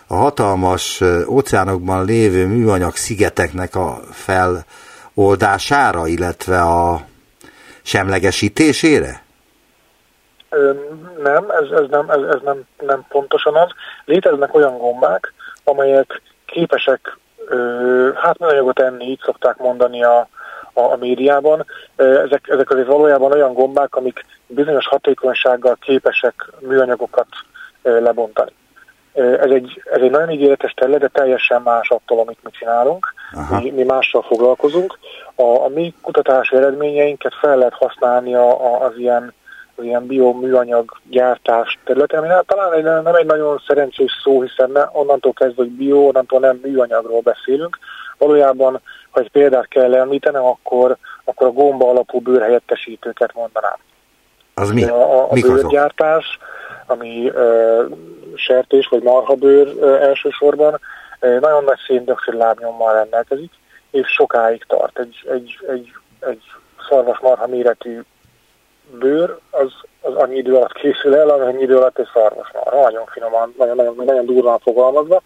a 0.07 0.15
hatalmas 0.15 1.01
óceánokban 1.29 2.05
lévő 2.05 2.47
műanyag 2.47 2.95
szigeteknek 2.95 3.75
a 3.75 3.99
feloldására, 4.11 6.07
illetve 6.07 6.61
a 6.61 7.01
semlegesítésére? 7.81 9.23
Nem, 11.23 11.49
ez, 11.49 11.69
ez, 11.71 11.89
nem, 11.89 12.09
ez, 12.09 12.21
ez 12.21 12.41
nem, 12.43 12.61
nem 12.79 13.05
pontosan 13.09 13.55
az. 13.55 13.69
Léteznek 14.05 14.55
olyan 14.55 14.77
gombák, 14.77 15.33
amelyek 15.63 16.21
képesek 16.45 17.17
hát 18.15 18.39
műanyagot 18.39 18.79
enni, 18.79 19.05
így 19.05 19.21
szokták 19.23 19.57
mondani 19.57 20.03
a, 20.03 20.27
a, 20.73 20.81
a 20.81 20.95
médiában. 20.95 21.65
Ezek, 21.95 22.47
ezek 22.47 22.69
azért 22.69 22.87
valójában 22.87 23.31
olyan 23.31 23.53
gombák, 23.53 23.95
amik 23.95 24.25
bizonyos 24.47 24.87
hatékonysággal 24.87 25.77
képesek 25.81 26.49
műanyagokat 26.59 27.27
lebontani. 27.81 28.51
Ez 29.15 29.49
egy, 29.49 29.81
ez 29.91 30.01
egy 30.01 30.11
nagyon 30.11 30.29
ígéretes 30.29 30.73
terület, 30.73 30.99
de 30.99 31.07
teljesen 31.07 31.61
más 31.61 31.89
attól, 31.89 32.19
amit 32.19 32.43
mi 32.43 32.49
csinálunk. 32.51 33.13
Mi, 33.49 33.71
mi 33.71 33.83
mással 33.83 34.21
foglalkozunk. 34.21 34.99
A, 35.35 35.43
a 35.43 35.67
mi 35.67 35.93
kutatási 36.01 36.55
eredményeinket 36.55 37.33
fel 37.33 37.57
lehet 37.57 37.73
használni 37.73 38.35
a, 38.35 38.49
a, 38.49 38.85
az 38.85 38.97
ilyen 38.97 39.33
az 39.75 39.83
ilyen 39.83 40.05
bioműanyag 40.05 40.91
gyártás 41.09 41.79
területen, 41.85 42.23
ami 42.23 42.27
talán 42.45 42.73
egy, 42.73 42.83
nem 42.83 43.15
egy 43.15 43.25
nagyon 43.25 43.61
szerencsés 43.67 44.11
szó, 44.23 44.41
hiszen 44.41 44.71
ne, 44.71 44.83
onnantól 44.91 45.33
kezdve, 45.33 45.63
hogy 45.63 45.71
bio, 45.71 45.97
onnantól 45.97 46.39
nem 46.39 46.59
műanyagról 46.63 47.21
beszélünk. 47.21 47.77
Valójában, 48.17 48.81
ha 49.09 49.19
egy 49.19 49.31
példát 49.31 49.67
kell 49.67 49.95
említenem, 49.95 50.43
akkor, 50.43 50.97
akkor 51.23 51.47
a 51.47 51.51
gomba 51.51 51.89
alapú 51.89 52.19
bőrhelyettesítőket 52.19 53.33
mondanám. 53.33 53.77
Az 54.53 54.71
mi? 54.71 54.83
A, 54.83 55.19
a, 55.19 55.31
a 55.31 55.33
bőrgyártás, 55.41 56.39
ami 56.85 57.29
uh, 57.29 57.85
sertés 58.35 58.87
vagy 58.87 59.03
marhabőr 59.03 59.83
elsősorban, 59.83 60.79
nagyon 61.19 61.63
nagy 61.63 61.79
széndiokszid 61.87 62.33
lábnyommal 62.33 62.93
rendelkezik, 62.93 63.51
és 63.91 64.07
sokáig 64.07 64.63
tart. 64.67 64.99
Egy, 64.99 65.27
egy, 65.31 65.59
egy, 65.69 65.91
egy 66.19 66.41
szarvasmarha 66.89 67.47
méretű 67.47 68.01
bőr, 68.99 69.37
az, 69.51 69.71
az 70.01 70.13
annyi 70.13 70.35
idő 70.35 70.55
alatt 70.55 70.73
készül 70.73 71.15
el, 71.15 71.29
amennyi 71.29 71.61
idő 71.61 71.77
alatt 71.77 71.99
egy 71.99 72.09
szarvasmarha. 72.13 72.81
Nagyon 72.81 73.05
finoman, 73.05 73.53
nagyon, 73.57 73.75
nagyon, 73.75 73.95
nagyon 74.05 74.25
durván 74.25 74.59
fogalmazva. 74.59 75.21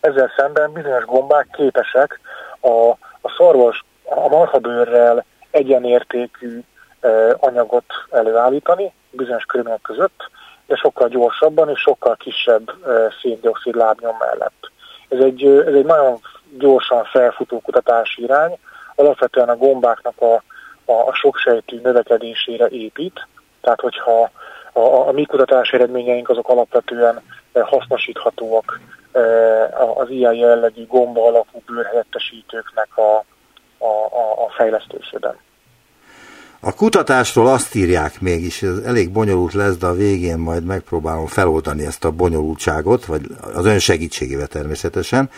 Ezzel 0.00 0.32
szemben 0.36 0.72
bizonyos 0.72 1.04
gombák 1.04 1.48
képesek 1.52 2.20
a, 2.60 2.88
a 3.20 3.34
szarvas, 3.36 3.84
a 4.04 4.28
marhabőrrel 4.28 5.24
egyenértékű 5.50 6.60
anyagot 7.36 7.84
előállítani 8.10 8.92
bizonyos 9.10 9.44
körülmények 9.44 9.80
között, 9.80 10.30
de 10.70 10.76
sokkal 10.76 11.08
gyorsabban 11.08 11.68
és 11.68 11.80
sokkal 11.80 12.16
kisebb 12.16 12.72
széndiokszid 13.22 13.74
lábnyom 13.74 14.16
mellett. 14.18 14.70
Ez 15.08 15.18
egy, 15.18 15.44
ez 15.44 15.74
egy 15.74 15.84
nagyon 15.84 16.20
gyorsan 16.58 17.04
felfutó 17.04 17.60
kutatási 17.60 18.22
irány, 18.22 18.58
alapvetően 18.94 19.48
a 19.48 19.56
gombáknak 19.56 20.20
a, 20.20 20.34
a, 20.84 20.92
a 20.92 21.14
soksejtű 21.14 21.80
növekedésére 21.80 22.66
épít, 22.66 23.26
tehát 23.60 23.80
hogyha 23.80 24.30
a, 24.72 24.78
a, 24.80 25.08
a 25.08 25.12
mi 25.12 25.24
kutatási 25.24 25.74
eredményeink 25.74 26.28
azok 26.28 26.48
alapvetően 26.48 27.22
hasznosíthatóak 27.52 28.80
az 29.94 30.10
ilyen 30.10 30.34
jellegű 30.34 30.86
gomba 30.86 31.26
alapú 31.26 31.62
bőrhelyettesítőknek 31.66 32.96
a, 32.96 33.16
a, 33.78 34.04
a, 34.10 34.44
a 34.44 34.50
fejlesztésében. 34.56 35.36
A 36.62 36.74
kutatásról 36.74 37.46
azt 37.46 37.74
írják 37.74 38.20
mégis, 38.20 38.62
ez 38.62 38.76
elég 38.76 39.10
bonyolult 39.10 39.52
lesz, 39.52 39.76
de 39.76 39.86
a 39.86 39.94
végén 39.94 40.38
majd 40.38 40.64
megpróbálom 40.64 41.26
feloldani 41.26 41.86
ezt 41.86 42.04
a 42.04 42.10
bonyolultságot, 42.10 43.04
vagy 43.04 43.26
az 43.54 43.64
ön 43.64 43.78
segítségével 43.78 44.46
természetesen. 44.46 45.30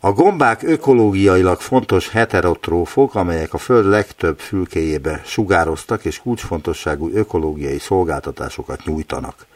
A 0.00 0.12
gombák 0.12 0.62
ökológiailag 0.62 1.60
fontos 1.60 2.08
heterotrófok, 2.08 3.14
amelyek 3.14 3.54
a 3.54 3.58
Föld 3.58 3.86
legtöbb 3.86 4.38
fülkéjébe 4.38 5.22
sugároztak 5.24 6.04
és 6.04 6.20
kulcsfontosságú 6.20 7.10
ökológiai 7.14 7.78
szolgáltatásokat 7.78 8.84
nyújtanak. 8.84 9.46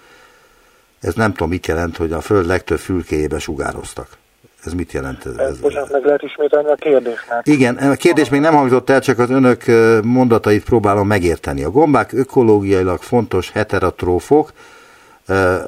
Ez 1.01 1.15
nem 1.15 1.31
tudom, 1.31 1.49
mit 1.49 1.67
jelent, 1.67 1.97
hogy 1.97 2.13
a 2.13 2.21
Föld 2.21 2.47
legtöbb 2.47 2.79
fülkéjébe 2.79 3.39
sugároztak. 3.39 4.22
Ez 4.65 4.73
mit 4.73 4.93
jelent? 4.93 5.27
Ez, 5.27 5.37
ez, 5.37 5.59
Bocsánat, 5.59 5.93
meg 5.93 6.05
lehet 6.05 6.23
ismételni 6.23 6.69
a 6.71 6.75
kérdést? 6.75 7.27
Igen, 7.43 7.77
a 7.77 7.95
kérdés 7.95 8.29
még 8.29 8.41
nem 8.41 8.55
hangzott 8.55 8.91
el, 8.91 9.01
csak 9.01 9.19
az 9.19 9.31
önök 9.31 9.63
mondatait 10.05 10.65
próbálom 10.65 11.07
megérteni. 11.07 11.65
A 11.65 11.71
gombák 11.71 12.13
ökológiailag 12.13 12.99
fontos 12.99 13.51
heterotrófok, 13.51 14.53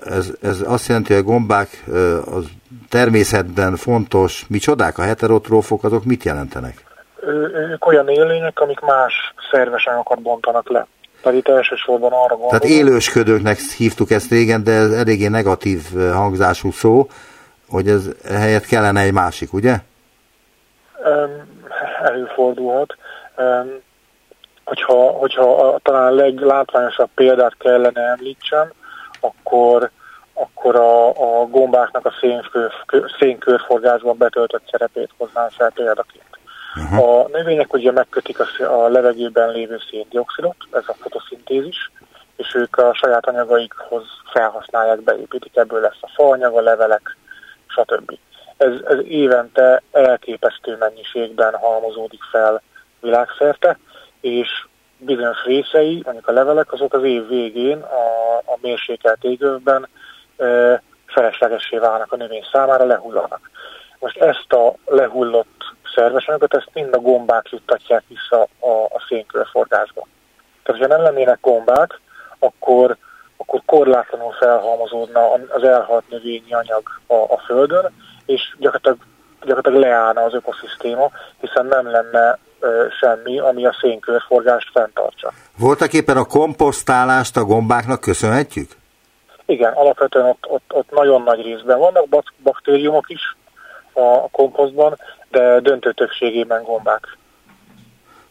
ez, 0.04 0.32
ez 0.42 0.62
azt 0.66 0.88
jelenti, 0.88 1.12
hogy 1.12 1.22
a 1.22 1.26
gombák 1.26 1.84
az 2.24 2.44
természetben 2.88 3.76
fontos, 3.76 4.44
mi 4.48 4.58
csodák 4.58 4.98
a 4.98 5.02
heterotrófok, 5.02 5.84
azok 5.84 6.04
mit 6.04 6.24
jelentenek? 6.24 6.84
Ők 7.72 7.86
olyan 7.86 8.08
élőlények, 8.08 8.60
amik 8.60 8.80
más 8.80 9.34
szerves 9.50 9.86
anyagokat 9.86 10.22
bontanak 10.22 10.70
le. 10.70 10.86
Tehát 11.22 11.38
itt 11.38 11.48
elsősorban 11.48 12.12
arra 12.12 12.36
gondolom. 12.36 12.48
Tehát 12.48 12.64
élősködőknek 12.64 13.58
hívtuk 13.58 14.10
ezt 14.10 14.30
régen, 14.30 14.64
de 14.64 14.72
ez 14.72 14.90
eléggé 14.92 15.26
negatív 15.26 15.80
hangzású 16.12 16.70
szó 16.70 17.08
hogy 17.74 17.88
ez 17.88 18.08
helyett 18.28 18.64
kellene 18.64 19.00
egy 19.00 19.12
másik, 19.12 19.52
ugye? 19.52 19.76
Előfordulhat. 22.02 22.96
Hogyha, 24.64 25.10
hogyha 25.10 25.68
a, 25.68 25.78
talán 25.82 26.12
a 26.12 26.14
leglátványosabb 26.14 27.08
példát 27.14 27.56
kellene 27.58 28.00
említsem, 28.00 28.72
akkor, 29.20 29.90
akkor 30.34 30.76
a, 30.76 31.08
a 31.08 31.46
gombáknak 31.46 32.06
a 32.06 32.14
szénkör, 32.20 32.72
szénkörforgásban 33.18 34.16
betöltött 34.16 34.68
szerepét 34.70 35.10
hoznám 35.16 35.48
fel 35.48 35.70
példaként. 35.70 36.38
Uh-huh. 36.74 37.08
A 37.08 37.28
növények 37.32 37.72
ugye 37.72 37.92
megkötik 37.92 38.38
a, 38.40 38.84
a 38.84 38.88
levegőben 38.88 39.50
lévő 39.50 39.80
széndiokszidot, 39.90 40.56
ez 40.72 40.84
a 40.86 40.94
fotoszintézis, 41.00 41.90
és 42.36 42.54
ők 42.54 42.76
a 42.76 42.94
saját 42.94 43.26
anyagaikhoz 43.26 44.04
felhasználják, 44.32 45.00
beépítik, 45.00 45.56
ebből 45.56 45.80
lesz 45.80 45.98
a 46.00 46.10
faanyag, 46.14 46.56
a 46.56 46.60
levelek, 46.60 47.16
stb. 47.74 48.18
Ez, 48.56 48.72
ez 48.84 48.98
évente 49.08 49.82
elképesztő 49.92 50.76
mennyiségben 50.76 51.54
halmozódik 51.54 52.22
fel 52.30 52.62
világszerte, 53.00 53.78
és 54.20 54.48
bizonyos 54.98 55.44
részei, 55.44 56.02
mondjuk 56.04 56.28
a 56.28 56.32
levelek, 56.32 56.72
azok 56.72 56.94
az 56.94 57.02
év 57.02 57.28
végén 57.28 57.78
a, 57.78 58.36
a 58.36 58.58
mérsékelt 58.60 59.24
égövben 59.24 59.88
e, 60.36 60.82
feleslegessé 61.06 61.76
válnak 61.76 62.12
a 62.12 62.16
növény 62.16 62.44
számára, 62.52 62.84
lehullanak. 62.84 63.50
Most 63.98 64.16
ezt 64.16 64.52
a 64.52 64.74
lehullott 64.86 65.64
szerves 65.94 66.26
anyagot, 66.26 66.54
ezt 66.54 66.70
mind 66.72 66.94
a 66.94 66.98
gombák 66.98 67.50
juttatják 67.50 68.02
vissza 68.08 68.48
a, 68.58 68.84
a 68.84 69.04
szénkörforgásba. 69.08 70.06
Tehát, 70.62 70.80
ha 70.80 70.86
nem 70.86 71.02
lennének 71.02 71.38
gombák, 71.40 72.00
akkor, 72.38 72.96
akkor 73.36 73.62
korlátlanul 73.66 74.32
felhalmozódna 74.32 75.32
az 75.32 75.62
elhalt 75.62 76.08
növényi 76.08 76.52
anyag 76.52 76.82
a, 77.06 77.14
a 77.14 77.42
Földön, 77.46 77.92
és 78.26 78.56
gyakorlatilag, 78.58 78.98
gyakorlatilag 79.40 79.80
leállna 79.80 80.22
az 80.22 80.34
ökoszisztéma, 80.34 81.10
hiszen 81.40 81.66
nem 81.66 81.90
lenne 81.90 82.38
ö, 82.60 82.86
semmi, 83.00 83.38
ami 83.38 83.66
a 83.66 83.76
szénkörforgást 83.80 84.70
fenntartsa. 84.72 85.32
Voltak 85.58 85.92
éppen 85.92 86.16
a 86.16 86.24
komposztálást 86.24 87.36
a 87.36 87.44
gombáknak 87.44 88.00
köszönhetjük? 88.00 88.70
Igen, 89.46 89.72
alapvetően 89.72 90.26
ott, 90.26 90.44
ott, 90.48 90.72
ott 90.74 90.90
nagyon 90.90 91.22
nagy 91.22 91.42
részben 91.42 91.78
vannak 91.78 92.24
baktériumok 92.42 93.10
is 93.10 93.36
a 93.92 94.30
komposztban, 94.30 94.98
de 95.30 95.60
döntő 95.60 95.92
többségében 95.92 96.62
gombák. 96.62 97.16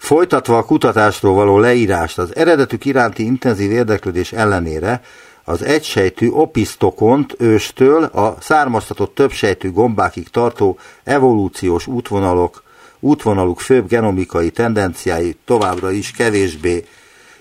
Folytatva 0.04 0.58
a 0.58 0.66
kutatásról 0.66 1.34
való 1.34 1.58
leírást 1.58 2.18
az 2.18 2.36
eredetük 2.36 2.86
iránti 2.86 3.26
intenzív 3.26 3.72
érdeklődés 3.72 4.32
ellenére 4.32 5.02
az 5.44 5.62
egysejtű 5.62 6.30
opisztokont 6.30 7.36
őstől 7.38 8.04
a 8.04 8.38
származtatott 8.40 9.16
többsejtű 9.16 9.72
gombákig 9.72 10.30
tartó 10.30 10.78
evolúciós 11.04 11.88
útvonalok, 11.88 12.64
útvonaluk 13.00 13.60
főbb 13.60 13.88
genomikai 13.88 14.52
tendenciái 14.52 15.38
továbbra 15.46 15.92
is 15.92 16.12
kevésbé 16.12 16.86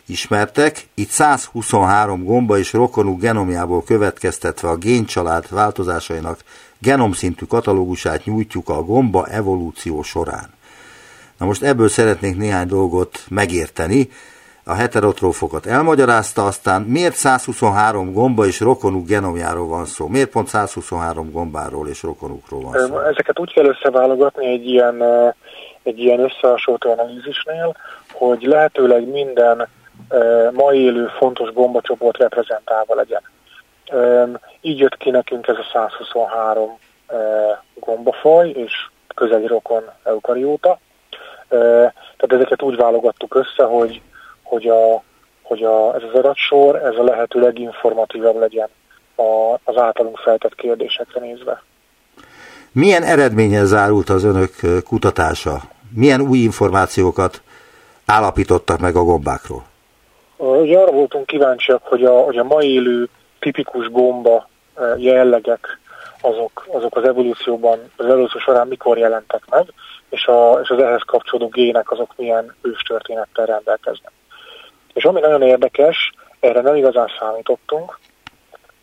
ismertek, 0.07 0.87
itt 0.95 1.11
123 1.11 2.25
gomba 2.25 2.59
és 2.59 2.73
rokonuk 2.73 3.21
genomjából 3.21 3.85
következtetve 3.85 4.69
a 4.69 4.77
géncsalád 4.77 5.47
változásainak 5.51 6.39
genomszintű 6.79 7.45
katalógusát 7.45 8.25
nyújtjuk 8.25 8.69
a 8.69 8.83
gomba 8.83 9.27
evolúció 9.27 10.03
során. 10.03 10.61
Na 11.43 11.49
most 11.49 11.63
ebből 11.63 11.89
szeretnék 11.89 12.37
néhány 12.37 12.67
dolgot 12.67 13.19
megérteni. 13.31 14.09
A 14.65 14.75
heterotrófokat 14.75 15.67
elmagyarázta, 15.67 16.45
aztán 16.45 16.83
miért 16.83 17.15
123 17.15 18.13
gomba 18.13 18.47
és 18.47 18.61
rokonuk 18.61 19.07
genomjáról 19.07 19.69
van 19.69 19.85
szó? 19.85 20.07
Miért 20.07 20.31
pont 20.31 20.49
123 20.49 21.31
gombáról 21.31 21.89
és 21.89 22.03
rokonukról 22.03 22.61
van 22.61 22.73
szó? 22.73 22.99
Ezeket 22.99 23.39
úgy 23.39 23.53
kell 23.53 23.65
összeválogatni 23.65 24.47
egy 24.47 24.69
ilyen, 24.69 25.03
egy 25.83 25.99
ilyen 25.99 26.21
összehasonlító 26.21 26.91
analízisnél, 26.91 27.77
hogy 28.13 28.43
lehetőleg 28.43 29.09
minden 29.09 29.69
ma 30.53 30.73
élő 30.73 31.07
fontos 31.19 31.53
gombacsoport 31.53 32.19
reprezentálva 32.19 32.95
legyen. 32.95 33.23
Így 34.61 34.79
jött 34.79 34.97
ki 34.97 35.11
nekünk 35.11 35.49
ez 35.49 35.57
a 35.57 35.71
123 35.73 36.79
gombafaj 37.75 38.49
és 38.49 38.73
közeli 39.15 39.47
rokon 39.47 39.83
eukarióta. 40.03 40.79
Tehát 42.17 42.33
ezeket 42.33 42.63
úgy 42.63 42.77
válogattuk 42.77 43.35
össze, 43.35 43.65
hogy, 43.65 44.01
hogy, 44.43 44.69
a, 44.69 45.03
hogy 45.43 45.63
a, 45.63 45.95
ez 45.95 46.03
az 46.03 46.19
adatsor 46.19 46.77
ez 46.77 46.95
a 46.97 47.03
lehető 47.03 47.41
leginformatívabb 47.41 48.39
legyen 48.39 48.69
a, 49.17 49.55
az 49.65 49.77
általunk 49.77 50.19
feltett 50.19 50.55
kérdésekre 50.55 51.21
nézve. 51.21 51.63
Milyen 52.73 53.03
eredménye 53.03 53.65
zárult 53.65 54.09
az 54.09 54.25
önök 54.25 54.53
kutatása? 54.85 55.61
Milyen 55.95 56.21
új 56.21 56.39
információkat 56.39 57.43
állapítottak 58.07 58.79
meg 58.81 58.97
a 58.97 59.03
gombákról? 59.03 59.65
Ugye 60.37 60.79
arra 60.79 60.93
voltunk 60.93 61.27
kíváncsiak, 61.27 61.83
hogy 61.85 62.05
a, 62.05 62.21
hogy 62.21 62.37
a 62.37 62.45
mai 62.45 62.73
élő 62.73 63.09
tipikus 63.39 63.91
gomba 63.91 64.49
jellegek 64.97 65.79
azok, 66.21 66.67
azok 66.73 66.97
az 66.97 67.05
evolúcióban, 67.05 67.79
az 67.97 68.07
evolúció 68.07 68.41
során 68.41 68.67
mikor 68.67 68.99
jelentek 68.99 69.43
meg, 69.51 69.73
és, 70.13 70.27
a, 70.27 70.59
és 70.63 70.69
az 70.69 70.79
ehhez 70.79 71.03
kapcsolódó 71.07 71.49
gének 71.49 71.91
azok 71.91 72.13
milyen 72.17 72.55
őstörténettel 72.63 73.47
rendelkeznek. 73.47 74.13
És 74.93 75.05
ami 75.05 75.21
nagyon 75.21 75.43
érdekes, 75.43 76.13
erre 76.41 76.61
nem 76.61 76.75
igazán 76.75 77.11
számítottunk, 77.19 77.99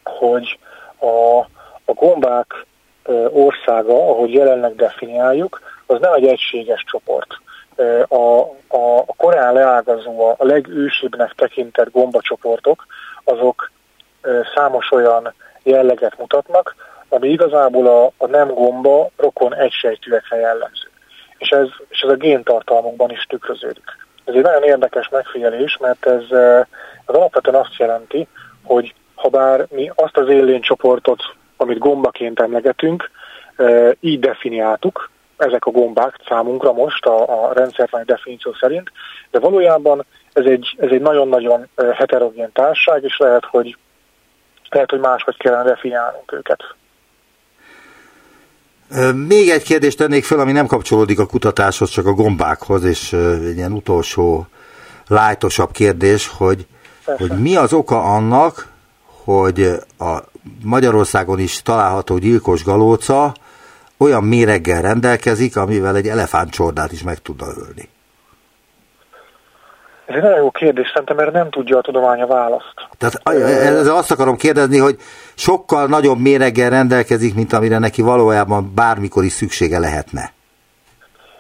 hogy 0.04 0.60
a, 1.00 1.40
a 1.86 1.94
gombák 1.94 2.66
országa, 3.30 3.94
ahogy 3.94 4.34
jelenleg 4.34 4.76
definiáljuk, 4.76 5.62
az 5.86 6.00
nem 6.00 6.14
egy 6.14 6.28
egységes 6.28 6.84
csoport. 6.84 7.40
A, 8.08 8.40
a, 8.68 8.98
a 9.06 9.14
korán 9.18 9.54
leágazó, 9.54 10.36
a 10.38 10.46
legősibbnek 10.46 11.34
tekintett 11.34 11.92
gombacsoportok, 11.92 12.86
azok 13.24 13.72
számos 14.56 14.92
olyan 14.92 15.34
jelleget 15.64 16.18
mutatnak, 16.18 16.76
ami 17.10 17.30
igazából 17.30 17.88
a, 17.88 18.12
a 18.18 18.28
nem 18.28 18.54
gomba 18.54 19.10
rokon 19.16 19.56
egysejtűekre 19.56 20.38
jellemző 20.38 20.89
és 21.40 21.50
ez, 21.50 21.68
és 21.90 22.02
ez 22.02 22.10
a 22.10 22.16
géntartalmukban 22.16 23.12
is 23.12 23.26
tükröződik. 23.30 23.98
Ez 24.26 24.36
egy 24.36 24.42
nagyon 24.42 24.64
érdekes 24.64 25.10
megfigyelés, 25.10 25.78
mert 25.78 26.06
ez 26.06 26.24
az 27.06 27.16
alapvetően 27.16 27.56
azt 27.56 27.78
jelenti, 27.78 28.28
hogy 28.64 28.94
ha 29.16 29.30
bár 29.30 29.68
mi 29.70 29.92
azt 29.96 30.18
az 30.18 30.28
csoportot, 30.62 31.24
amit 31.58 31.78
gombaként 31.78 32.40
emlegetünk, 32.40 33.10
így 34.00 34.20
definiáltuk, 34.20 35.10
ezek 35.38 35.66
a 35.66 35.72
gombák 35.72 36.16
számunkra 36.28 36.74
most 36.74 37.06
a, 37.06 37.46
a 37.48 37.54
rendszertani 37.54 38.04
definíció 38.06 38.54
szerint, 38.54 38.92
de 39.32 39.40
valójában 39.40 40.06
ez 40.34 40.46
egy, 40.46 40.76
ez 40.80 40.90
egy 40.92 41.02
nagyon-nagyon 41.02 41.68
heterogén 41.94 42.52
társaság, 42.54 43.04
és 43.04 43.18
lehet, 43.18 43.46
hogy 43.46 43.78
lehet, 44.70 44.90
hogy 44.90 45.00
máshogy 45.00 45.38
kellene 45.38 45.64
definiálnunk 45.64 46.32
őket. 46.32 46.64
Még 49.28 49.50
egy 49.50 49.64
kérdést 49.64 49.98
tennék 49.98 50.26
fel, 50.26 50.40
ami 50.40 50.52
nem 50.52 50.66
kapcsolódik 50.66 51.20
a 51.20 51.26
kutatáshoz, 51.26 51.90
csak 51.90 52.06
a 52.06 52.14
gombákhoz, 52.14 52.84
és 52.84 53.14
egy 53.14 53.56
ilyen 53.56 53.72
utolsó 53.72 54.48
lájtosabb 55.08 55.72
kérdés, 55.72 56.28
hogy, 56.28 56.66
hogy 57.06 57.32
mi 57.40 57.56
az 57.56 57.74
oka 57.74 58.04
annak, 58.04 58.68
hogy 59.24 59.80
a 59.98 60.18
Magyarországon 60.64 61.40
is 61.40 61.62
található 61.62 62.18
gyilkos 62.18 62.64
galóca 62.64 63.34
olyan 63.98 64.24
méreggel 64.24 64.82
rendelkezik, 64.82 65.58
amivel 65.58 65.96
egy 65.96 66.08
elefántcsordát 66.08 66.92
is 66.92 67.04
meg 67.04 67.22
tudna 67.22 67.48
ölni. 67.58 67.90
Ez 70.10 70.16
egy 70.16 70.22
nagyon 70.22 70.38
jó 70.38 70.52
kérdés, 70.52 70.88
szerintem 70.88 71.20
erre 71.20 71.32
nem 71.32 71.50
tudja 71.50 71.78
a 71.78 71.82
tudomány 71.82 72.22
a 72.22 72.28
választ. 72.28 72.74
Tehát 72.98 73.38
ezzel 73.64 73.96
azt 73.96 74.12
akarom 74.12 74.36
kérdezni, 74.36 74.78
hogy 74.78 74.96
sokkal 75.36 75.88
nagyobb 75.88 76.20
méreggel 76.20 76.70
rendelkezik, 76.70 77.36
mint 77.36 77.54
amire 77.54 77.78
neki 77.78 78.02
valójában 78.02 78.72
bármikor 78.76 79.24
is 79.24 79.32
szüksége 79.32 79.80
lehetne. 79.80 80.32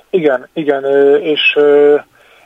Igen, 0.09 0.49
igen, 0.53 0.85
és, 1.21 1.59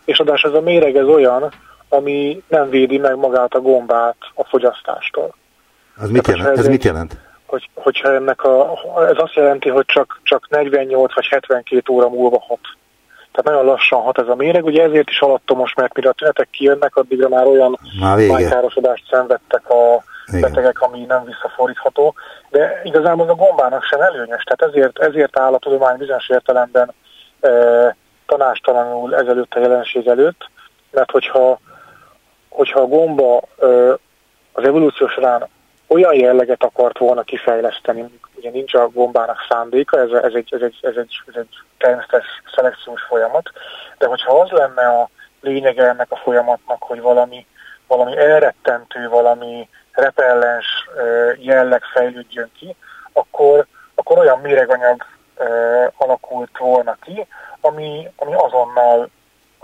és 0.06 0.20
adás 0.20 0.42
ez 0.42 0.54
a 0.54 0.62
méreg 0.62 0.96
ez 0.96 1.06
olyan, 1.06 1.52
ami 1.90 2.44
nem 2.48 2.70
védi 2.70 2.98
meg 2.98 3.16
magát 3.16 3.54
a 3.54 3.60
gombát 3.60 4.18
a 4.34 4.44
fogyasztástól. 4.44 5.36
Az 5.98 6.10
mit 6.10 6.28
jelent? 6.28 6.48
Ez, 6.48 6.60
ez 6.60 6.68
mit 6.68 6.84
jelent? 6.84 7.18
Hogy, 7.46 7.70
hogyha 7.74 8.14
ennek 8.14 8.44
a, 8.44 8.74
ez 9.10 9.18
azt 9.18 9.34
jelenti, 9.34 9.70
hogy 9.70 9.86
csak, 9.86 10.20
csak 10.24 10.48
48 10.50 11.14
vagy 11.16 11.28
72 11.28 11.94
óra 11.94 12.10
múlva 12.10 12.44
hat 12.48 12.60
tehát 13.34 13.44
nagyon 13.44 13.66
lassan 13.66 14.02
hat 14.02 14.20
ez 14.20 14.28
a 14.28 14.36
méreg, 14.36 14.66
ugye 14.66 14.84
ezért 14.84 15.10
is 15.10 15.24
most, 15.56 15.76
mert 15.76 15.94
mire 15.94 16.10
a 16.10 16.14
tünetek 16.14 16.50
kijönnek, 16.50 16.96
addigra 16.96 17.30
már 17.30 17.46
olyan 17.46 17.80
májkárosodást 18.00 19.08
szenvedtek 19.10 19.70
a 19.70 20.04
Igen. 20.28 20.42
betegek, 20.42 20.82
ami 20.82 21.06
nem 21.06 21.26
visszafordítható, 21.26 22.14
de 22.50 22.82
igazából 22.84 23.30
a 23.30 23.36
gombának 23.36 23.84
sem 23.84 24.02
előnyös, 24.02 24.44
tehát 24.44 24.74
ezért, 24.74 25.00
ezért 25.00 25.40
áll 25.40 25.54
a 25.54 25.58
tudomány 25.58 25.98
bizonyos 25.98 26.30
értelemben 26.30 26.94
e, 27.40 27.50
tanástalanul 28.26 29.16
ezelőtt 29.16 29.54
a 29.54 29.60
jelenség 29.60 30.08
előtt, 30.08 30.50
mert 30.92 31.12
hogyha, 31.12 31.60
hogyha 32.50 32.80
a 32.80 32.88
gomba 32.88 33.42
e, 33.60 33.68
az 34.54 34.64
evolúció 34.64 35.08
során 35.08 35.48
olyan 35.94 36.16
jelleget 36.16 36.64
akart 36.64 36.98
volna 36.98 37.24
kifejleszteni, 37.24 38.06
ugye 38.36 38.50
nincs 38.50 38.74
a 38.74 38.88
gombának 38.88 39.38
szándéka, 39.50 40.00
ez, 40.00 40.10
ez, 40.12 40.34
egy, 40.34 40.54
ez, 40.54 40.62
egy, 40.62 40.78
ez, 40.82 40.96
egy, 40.96 41.22
ez 41.28 41.36
egy 41.36 41.56
természetes 41.78 42.26
szelekciós 42.56 43.02
folyamat, 43.02 43.50
de 43.98 44.06
hogyha 44.06 44.40
az 44.40 44.50
lenne 44.50 44.88
a 44.88 45.10
lényege 45.42 45.88
ennek 45.88 46.12
a 46.12 46.16
folyamatnak, 46.16 46.84
hogy 46.84 47.02
valami, 47.02 47.46
valami 47.88 48.18
elrettentő, 48.18 49.10
valami 49.10 49.70
repellens 49.92 50.66
jelleg 51.38 51.84
fejlődjön 51.84 52.52
ki, 52.58 52.76
akkor, 53.14 53.66
akkor 53.96 54.18
olyan 54.18 54.40
méreganyag 54.40 55.06
alakult 55.98 56.58
volna 56.58 56.98
ki, 57.02 57.28
ami, 57.62 58.12
ami 58.16 58.34
azonnal 58.34 59.10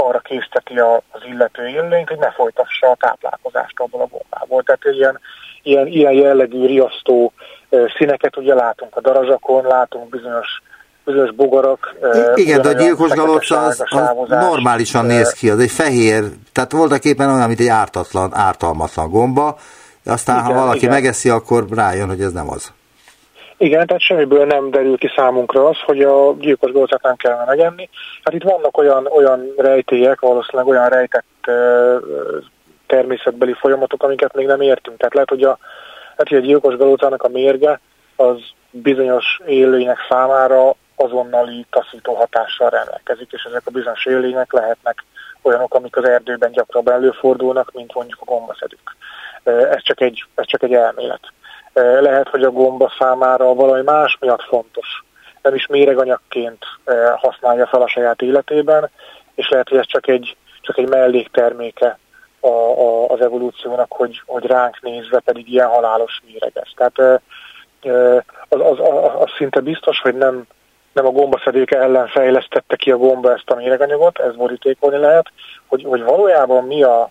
arra 0.01 0.19
készteti 0.19 0.79
az 1.11 1.21
illető 1.31 1.67
élőnyt, 1.67 2.09
hogy 2.09 2.17
ne 2.17 2.31
folytassa 2.31 2.87
a 2.87 2.95
táplálkozást 2.99 3.79
abból 3.79 4.01
a 4.01 4.07
gombából. 4.07 4.63
Tehát 4.63 4.79
ilyen, 4.83 5.19
ilyen, 5.63 5.87
ilyen 5.87 6.13
jellegű 6.13 6.65
riasztó 6.65 7.33
színeket 7.97 8.37
ugye 8.37 8.53
látunk 8.53 8.95
a 8.95 9.01
darazsakon, 9.01 9.65
látunk 9.65 10.09
bizonyos 10.09 10.61
bizonyos 11.05 11.31
bogarak. 11.31 11.95
Igen, 12.35 12.61
de 12.61 12.69
a 12.69 12.73
gyilkos 12.73 13.11
galocsa 13.11 13.63
az, 13.63 13.83
az 13.89 14.29
normálisan 14.29 15.05
néz 15.05 15.33
ki, 15.33 15.49
az 15.49 15.59
egy 15.59 15.71
fehér, 15.71 16.23
tehát 16.53 16.71
voltak 16.71 17.05
éppen 17.05 17.29
olyan, 17.29 17.47
mint 17.47 17.59
egy 17.59 17.67
ártatlan, 17.67 18.35
ártalmatlan 18.35 19.09
gomba, 19.09 19.57
aztán 20.05 20.35
igen, 20.35 20.47
ha 20.47 20.59
valaki 20.59 20.77
igen. 20.77 20.89
megeszi, 20.89 21.29
akkor 21.29 21.65
rájön, 21.69 22.07
hogy 22.07 22.21
ez 22.21 22.31
nem 22.31 22.49
az. 22.49 22.71
Igen, 23.61 23.87
tehát 23.87 24.01
semmiből 24.01 24.45
nem 24.45 24.71
derül 24.71 24.97
ki 24.97 25.11
számunkra 25.15 25.67
az, 25.67 25.79
hogy 25.85 26.01
a 26.01 26.33
gyilkos 26.33 26.71
golcát 26.71 27.01
nem 27.01 27.15
kellene 27.15 27.45
megenni. 27.45 27.89
Hát 28.23 28.33
itt 28.33 28.43
vannak 28.43 28.77
olyan, 28.77 29.07
olyan 29.07 29.53
rejtélyek, 29.57 30.19
valószínűleg 30.19 30.67
olyan 30.67 30.89
rejtett 30.89 31.51
természetbeli 32.87 33.53
folyamatok, 33.53 34.03
amiket 34.03 34.35
még 34.35 34.45
nem 34.45 34.61
értünk. 34.61 34.97
Tehát 34.97 35.13
lehet, 35.13 35.29
hogy 35.29 35.43
a, 35.43 35.57
lehet, 36.15 36.27
hogy 36.27 36.37
a 36.37 36.39
gyilkos 36.39 36.75
galócának 36.75 37.23
a 37.23 37.27
mérge 37.27 37.79
az 38.15 38.37
bizonyos 38.71 39.39
élőinek 39.45 39.97
számára 40.09 40.75
azonnali 40.95 41.65
taszító 41.69 42.13
hatással 42.13 42.69
rendelkezik, 42.69 43.31
és 43.31 43.43
ezek 43.43 43.61
a 43.65 43.71
bizonyos 43.71 44.05
élőinek 44.05 44.53
lehetnek 44.53 45.05
olyanok, 45.41 45.73
amik 45.73 45.97
az 45.97 46.03
erdőben 46.03 46.51
gyakrabban 46.51 46.93
előfordulnak, 46.93 47.71
mint 47.73 47.93
mondjuk 47.93 48.21
a 48.21 48.31
gombaszedők. 48.31 48.95
Ez 49.43 49.83
csak 49.83 50.01
egy, 50.01 50.25
ez 50.35 50.45
csak 50.45 50.63
egy 50.63 50.73
elmélet. 50.73 51.31
Lehet, 52.01 52.29
hogy 52.29 52.43
a 52.43 52.51
gomba 52.51 52.91
számára 52.99 53.53
valami 53.53 53.81
más 53.81 54.17
miatt 54.19 54.43
fontos. 54.43 55.03
Nem 55.41 55.55
is 55.55 55.67
méreganyagként 55.67 56.65
használja 57.15 57.67
fel 57.67 57.81
a 57.81 57.87
saját 57.87 58.21
életében, 58.21 58.89
és 59.35 59.49
lehet, 59.49 59.69
hogy 59.69 59.77
ez 59.77 59.87
csak 59.87 60.07
egy, 60.07 60.37
csak 60.61 60.77
egy 60.77 60.87
mellékterméke 60.87 61.97
a, 62.39 62.47
a, 62.47 63.09
az 63.09 63.21
evolúciónak, 63.21 63.91
hogy, 63.91 64.21
hogy 64.25 64.45
ránk 64.45 64.81
nézve 64.81 65.19
pedig 65.19 65.51
ilyen 65.51 65.67
halálos 65.67 66.21
méreges. 66.25 66.73
Tehát 66.75 67.21
az, 68.49 68.59
az, 68.59 68.79
az, 68.79 69.11
az 69.19 69.29
szinte 69.37 69.59
biztos, 69.59 69.99
hogy 69.99 70.15
nem, 70.15 70.47
nem 70.93 71.05
a 71.05 71.11
gombaszedők 71.11 71.71
ellen 71.71 72.07
fejlesztette 72.07 72.75
ki 72.75 72.91
a 72.91 72.97
gomba 72.97 73.33
ezt 73.33 73.49
a 73.49 73.55
méreganyagot, 73.55 74.19
ez 74.19 74.35
borítékolni 74.35 74.97
lehet, 74.97 75.31
hogy, 75.67 75.83
hogy 75.83 76.03
valójában 76.03 76.63
mi 76.63 76.83
a, 76.83 77.09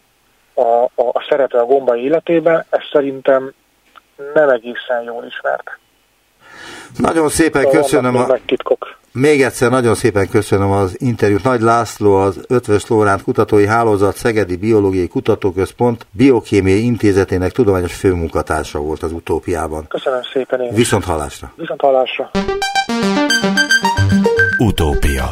a, 0.55 0.63
a, 0.83 0.91
a 0.95 1.27
szerepe 1.29 1.59
a 1.59 1.67
gomba 1.67 1.97
életében, 1.97 2.65
ez 2.71 2.83
szerintem 2.93 3.53
nem 4.35 4.49
egészen 4.49 5.03
jól 5.03 5.25
ismert. 5.25 5.79
Nagyon 6.97 7.29
szépen 7.29 7.63
szóval 7.63 7.81
köszönöm. 7.81 8.17
A... 8.17 8.39
Még 9.13 9.43
egyszer 9.43 9.71
nagyon 9.71 9.95
szépen 9.95 10.29
köszönöm 10.29 10.71
az 10.71 10.97
interjút. 11.01 11.45
Nagy 11.45 11.61
László, 11.61 12.15
az 12.15 12.41
Ötvös 12.49 12.87
Lóránt 12.87 13.23
Kutatói 13.23 13.67
Hálózat 13.67 14.17
Szegedi 14.17 14.57
Biológiai 14.57 15.09
Kutatóközpont 15.09 16.07
Biokémiai 16.11 16.85
Intézetének 16.85 17.53
tudományos 17.53 17.95
főmunkatársa 17.95 18.79
volt 18.79 19.03
az 19.03 19.13
utópiában. 19.13 19.87
Köszönöm 19.89 20.21
szépen 20.33 20.61
én 20.61 20.75
Viszont 20.75 21.05
hallásra. 21.05 21.53
Viszont 21.57 21.81
hallásra. 21.81 22.31
Utópia 24.59 25.31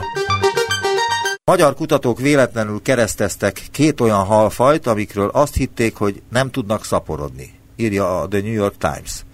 Magyar 1.45 1.75
kutatók 1.75 2.21
véletlenül 2.21 2.83
kereszteztek 2.83 3.61
két 3.73 4.01
olyan 4.01 4.25
halfajt, 4.25 4.87
amikről 4.87 5.29
azt 5.33 5.55
hitték, 5.55 5.97
hogy 5.97 6.23
nem 6.31 6.51
tudnak 6.51 6.85
szaporodni, 6.85 7.51
írja 7.77 8.21
a 8.21 8.29
The 8.29 8.41
New 8.41 8.53
York 8.53 8.77
Times. 8.77 9.25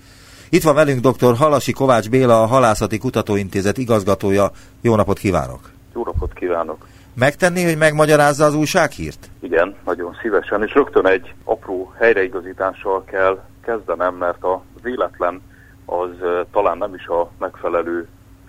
Itt 0.48 0.62
van 0.62 0.74
velünk 0.74 1.00
dr. 1.00 1.36
Halasi 1.36 1.72
Kovács 1.72 2.10
Béla, 2.10 2.42
a 2.42 2.46
Halászati 2.46 2.98
Kutatóintézet 2.98 3.78
igazgatója. 3.78 4.50
Jó 4.80 4.96
napot 4.96 5.18
kívánok! 5.18 5.70
Jó 5.94 6.04
napot 6.04 6.32
kívánok! 6.32 6.86
Megtenni, 7.14 7.64
hogy 7.64 7.76
megmagyarázza 7.76 8.44
az 8.44 8.54
újsághírt? 8.54 9.30
Igen, 9.40 9.74
nagyon 9.84 10.16
szívesen, 10.22 10.62
és 10.62 10.74
rögtön 10.74 11.06
egy 11.06 11.34
apró 11.44 11.92
helyreigazítással 11.98 13.04
kell 13.04 13.42
kezdenem, 13.64 14.14
mert 14.14 14.42
a 14.42 14.62
véletlen 14.82 15.40
az 15.84 16.10
talán 16.52 16.78
nem 16.78 16.94
is 16.94 17.06
a 17.06 17.30
megfelelő 17.38 18.08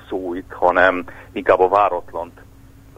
szó 0.10 0.34
itt, 0.34 0.52
hanem 0.52 1.06
inkább 1.32 1.60
a 1.60 1.70
váratlant 1.70 2.40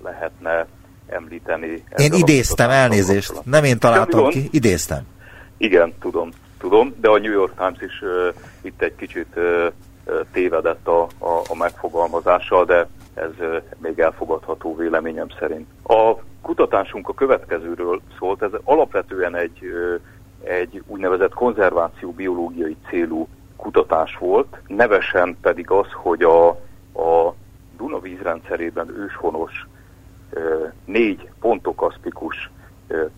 lehetne 0.04 0.68
említeni. 1.08 1.84
Én 1.96 2.14
idéztem, 2.14 2.70
elnézést, 2.70 3.34
nem 3.44 3.64
én 3.64 3.80
találtam 3.80 4.30
ki, 4.30 4.48
idéztem. 4.52 5.04
Igen, 5.58 5.94
tudom 6.00 6.30
tudom, 6.58 6.94
de 6.98 7.10
a 7.10 7.18
New 7.18 7.32
York 7.32 7.54
Times 7.58 7.82
is 7.82 8.02
uh, 8.02 8.34
itt 8.62 8.82
egy 8.82 8.96
kicsit 8.96 9.28
uh, 9.36 9.68
tévedett 10.32 10.88
a, 10.88 11.02
a, 11.02 11.42
a 11.50 11.56
megfogalmazással, 11.58 12.66
de 12.66 12.88
ez 13.14 13.32
uh, 13.40 13.62
még 13.78 14.00
elfogadható 14.00 14.76
véleményem 14.76 15.28
szerint. 15.40 15.68
A 15.84 16.14
kutatásunk 16.42 17.10
a 17.10 17.14
következőről 17.14 18.02
szólt, 18.20 18.42
ez 18.42 18.52
alapvetően 18.64 19.36
egy, 19.36 19.60
uh, 19.62 20.00
egy 20.44 20.84
úgynevezett 20.88 21.34
konzerváció 21.34 22.12
biológiai 22.12 22.78
célú 22.90 23.28
kutatás 23.56 24.18
volt, 24.18 24.58
nevesen 24.68 25.38
pedig 25.42 25.70
az, 25.70 25.88
hogy 25.92 26.24
a, 26.24 26.48
a 26.94 27.34
Duna 27.78 28.00
vízrendszerében 28.00 28.90
őshonos 28.90 29.68
négy 30.86 31.30
pontokaszpikus 31.40 32.50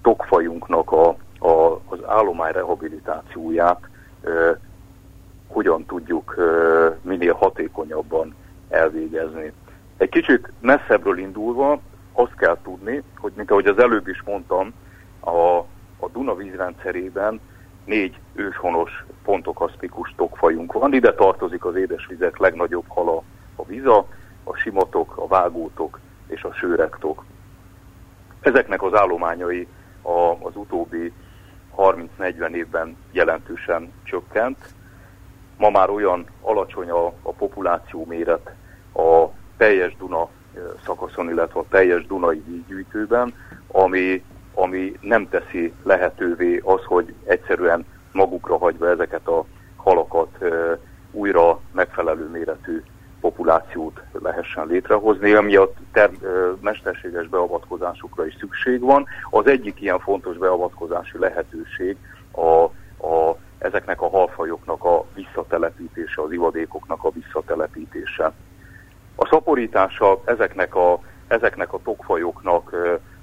tokfajunknak 0.01 0.91
a 0.91 1.15
a, 1.39 1.71
az 1.71 1.99
állomány 2.05 2.51
rehabilitációját 2.51 3.79
ö, 4.21 4.51
hogyan 5.47 5.85
tudjuk 5.85 6.33
ö, 6.37 6.89
minél 7.01 7.33
hatékonyabban 7.33 8.35
elvégezni. 8.69 9.51
Egy 9.97 10.09
kicsit 10.09 10.51
messzebbről 10.59 11.17
indulva 11.17 11.79
azt 12.13 12.35
kell 12.35 12.57
tudni, 12.63 13.03
hogy 13.17 13.31
mint 13.35 13.51
ahogy 13.51 13.65
az 13.67 13.79
előbb 13.79 14.07
is 14.07 14.23
mondtam, 14.23 14.73
a, 15.19 15.57
a 15.99 16.09
Duna 16.11 16.35
vízrendszerében 16.35 17.39
négy 17.85 18.19
őshonos 18.33 19.05
pontokaszpikus 19.23 20.13
tokfajunk 20.15 20.73
van. 20.73 20.93
Ide 20.93 21.13
tartozik 21.13 21.65
az 21.65 21.75
édesvizek 21.75 22.37
legnagyobb 22.37 22.85
hala 22.87 23.23
a 23.55 23.65
viza, 23.65 24.05
a 24.43 24.55
simatok, 24.55 25.17
a 25.17 25.27
vágótok 25.27 25.99
és 26.27 26.43
a 26.43 26.53
sőrektok. 26.53 27.23
Ezeknek 28.39 28.83
az 28.83 28.93
állományai 28.93 29.67
a, 30.01 30.45
az 30.47 30.55
utóbbi 30.55 31.13
30-40 31.77 32.49
évben 32.49 32.97
jelentősen 33.11 33.93
csökkent. 34.03 34.57
Ma 35.57 35.69
már 35.69 35.89
olyan 35.89 36.25
alacsony 36.41 36.89
a, 36.89 37.05
a 37.05 37.31
populáció 37.37 38.05
méret 38.05 38.51
a 38.93 39.25
teljes 39.57 39.95
Duna 39.97 40.29
szakaszon, 40.85 41.29
illetve 41.29 41.59
a 41.59 41.65
teljes 41.69 42.05
Dunai 42.05 42.43
vízgyűjtőben, 42.45 43.33
ami, 43.67 44.23
ami 44.53 44.97
nem 45.01 45.29
teszi 45.29 45.73
lehetővé 45.83 46.61
az, 46.63 46.83
hogy 46.83 47.13
egyszerűen 47.25 47.85
magukra 48.11 48.57
hagyva 48.57 48.89
ezeket 48.89 49.27
a 49.27 49.45
halakat 49.75 50.37
újra 51.11 51.59
megfelelő 51.71 52.29
méretű 52.29 52.83
populációt 53.27 54.01
lehessen 54.11 54.67
létrehozni, 54.67 55.33
amiatt 55.33 55.75
ter- 55.91 56.19
mesterséges 56.61 57.27
beavatkozásokra 57.27 58.25
is 58.25 58.35
szükség 58.39 58.79
van. 58.79 59.05
Az 59.29 59.47
egyik 59.47 59.81
ilyen 59.81 59.99
fontos 59.99 60.37
beavatkozási 60.37 61.17
lehetőség 61.17 61.97
a, 62.31 62.63
a, 63.07 63.37
ezeknek 63.57 64.01
a 64.01 64.09
halfajoknak 64.09 64.83
a 64.83 65.05
visszatelepítése, 65.13 66.21
az 66.21 66.31
ivadékoknak 66.31 67.03
a 67.03 67.11
visszatelepítése. 67.11 68.33
A 69.15 69.27
szaporítása 69.29 70.21
ezeknek 70.25 70.75
a, 70.75 70.99
ezeknek 71.27 71.73
a 71.73 71.79
tokfajoknak 71.83 72.75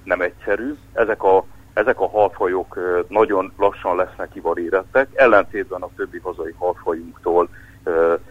nem 0.03 0.21
egyszerű. 0.21 0.75
Ezek 0.93 1.23
a, 1.23 1.45
ezek 1.75 2.01
a 2.01 2.09
halfajok 2.09 2.79
nagyon 3.09 3.53
lassan 3.57 3.97
lesznek 3.97 4.35
ivarérettek, 4.35 5.09
ellentétben 5.15 5.83
a 5.83 5.89
többi 5.97 6.19
hazai 6.19 6.55
halfajunktól 6.59 7.49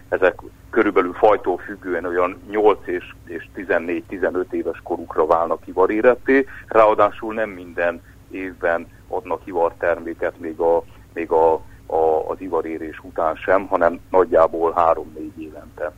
ezek 0.10 0.42
körülbelül 0.70 1.14
fajtól 1.14 1.58
függően 1.58 2.06
olyan 2.06 2.42
8 2.50 2.78
és, 2.88 3.14
és 3.26 3.48
14-15 3.56 4.52
éves 4.52 4.80
korukra 4.84 5.26
válnak 5.26 5.68
ivaréretté, 5.68 6.48
ráadásul 6.68 7.34
nem 7.34 7.50
minden 7.50 8.02
évben 8.32 8.88
adnak 9.08 9.42
ivarterméket 9.46 10.40
még, 10.40 10.60
a, 10.60 10.84
még 11.14 11.32
a, 11.32 11.54
a, 11.86 12.30
az 12.30 12.42
ivarérés 12.42 13.00
után 13.04 13.36
sem, 13.36 13.68
hanem 13.68 14.00
nagyjából 14.10 14.74
3-4 14.76 15.04
évente. 15.38 15.92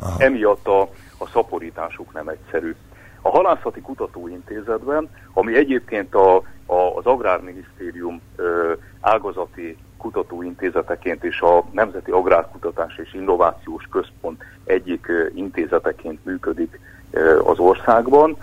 Aha. 0.00 0.14
Emiatt 0.18 0.66
a, 0.66 0.80
a 1.18 1.26
szaporításuk 1.32 2.12
nem 2.12 2.28
egyszerű. 2.28 2.76
A 3.22 3.28
Halászati 3.28 3.80
Kutatóintézetben, 3.80 5.08
ami 5.32 5.56
egyébként 5.56 6.14
a, 6.14 6.36
a, 6.66 6.96
az 6.96 7.06
Agrárminisztérium 7.06 8.20
ö, 8.36 8.72
ágazati 9.00 9.76
kutatóintézeteként 9.96 11.24
és 11.24 11.40
a 11.40 11.64
Nemzeti 11.70 12.10
Agrárkutatás 12.10 12.96
és 12.96 13.14
Innovációs 13.14 13.88
Központ 13.90 14.42
egyik 14.64 15.08
ö, 15.08 15.26
intézeteként 15.34 16.24
működik 16.24 16.80
ö, 17.10 17.40
az 17.44 17.58
országban. 17.58 18.36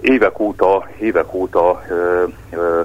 Évek 0.00 0.38
óta, 0.38 0.88
évek 0.98 1.34
óta 1.34 1.82
ö, 1.88 2.24
ö, 2.50 2.80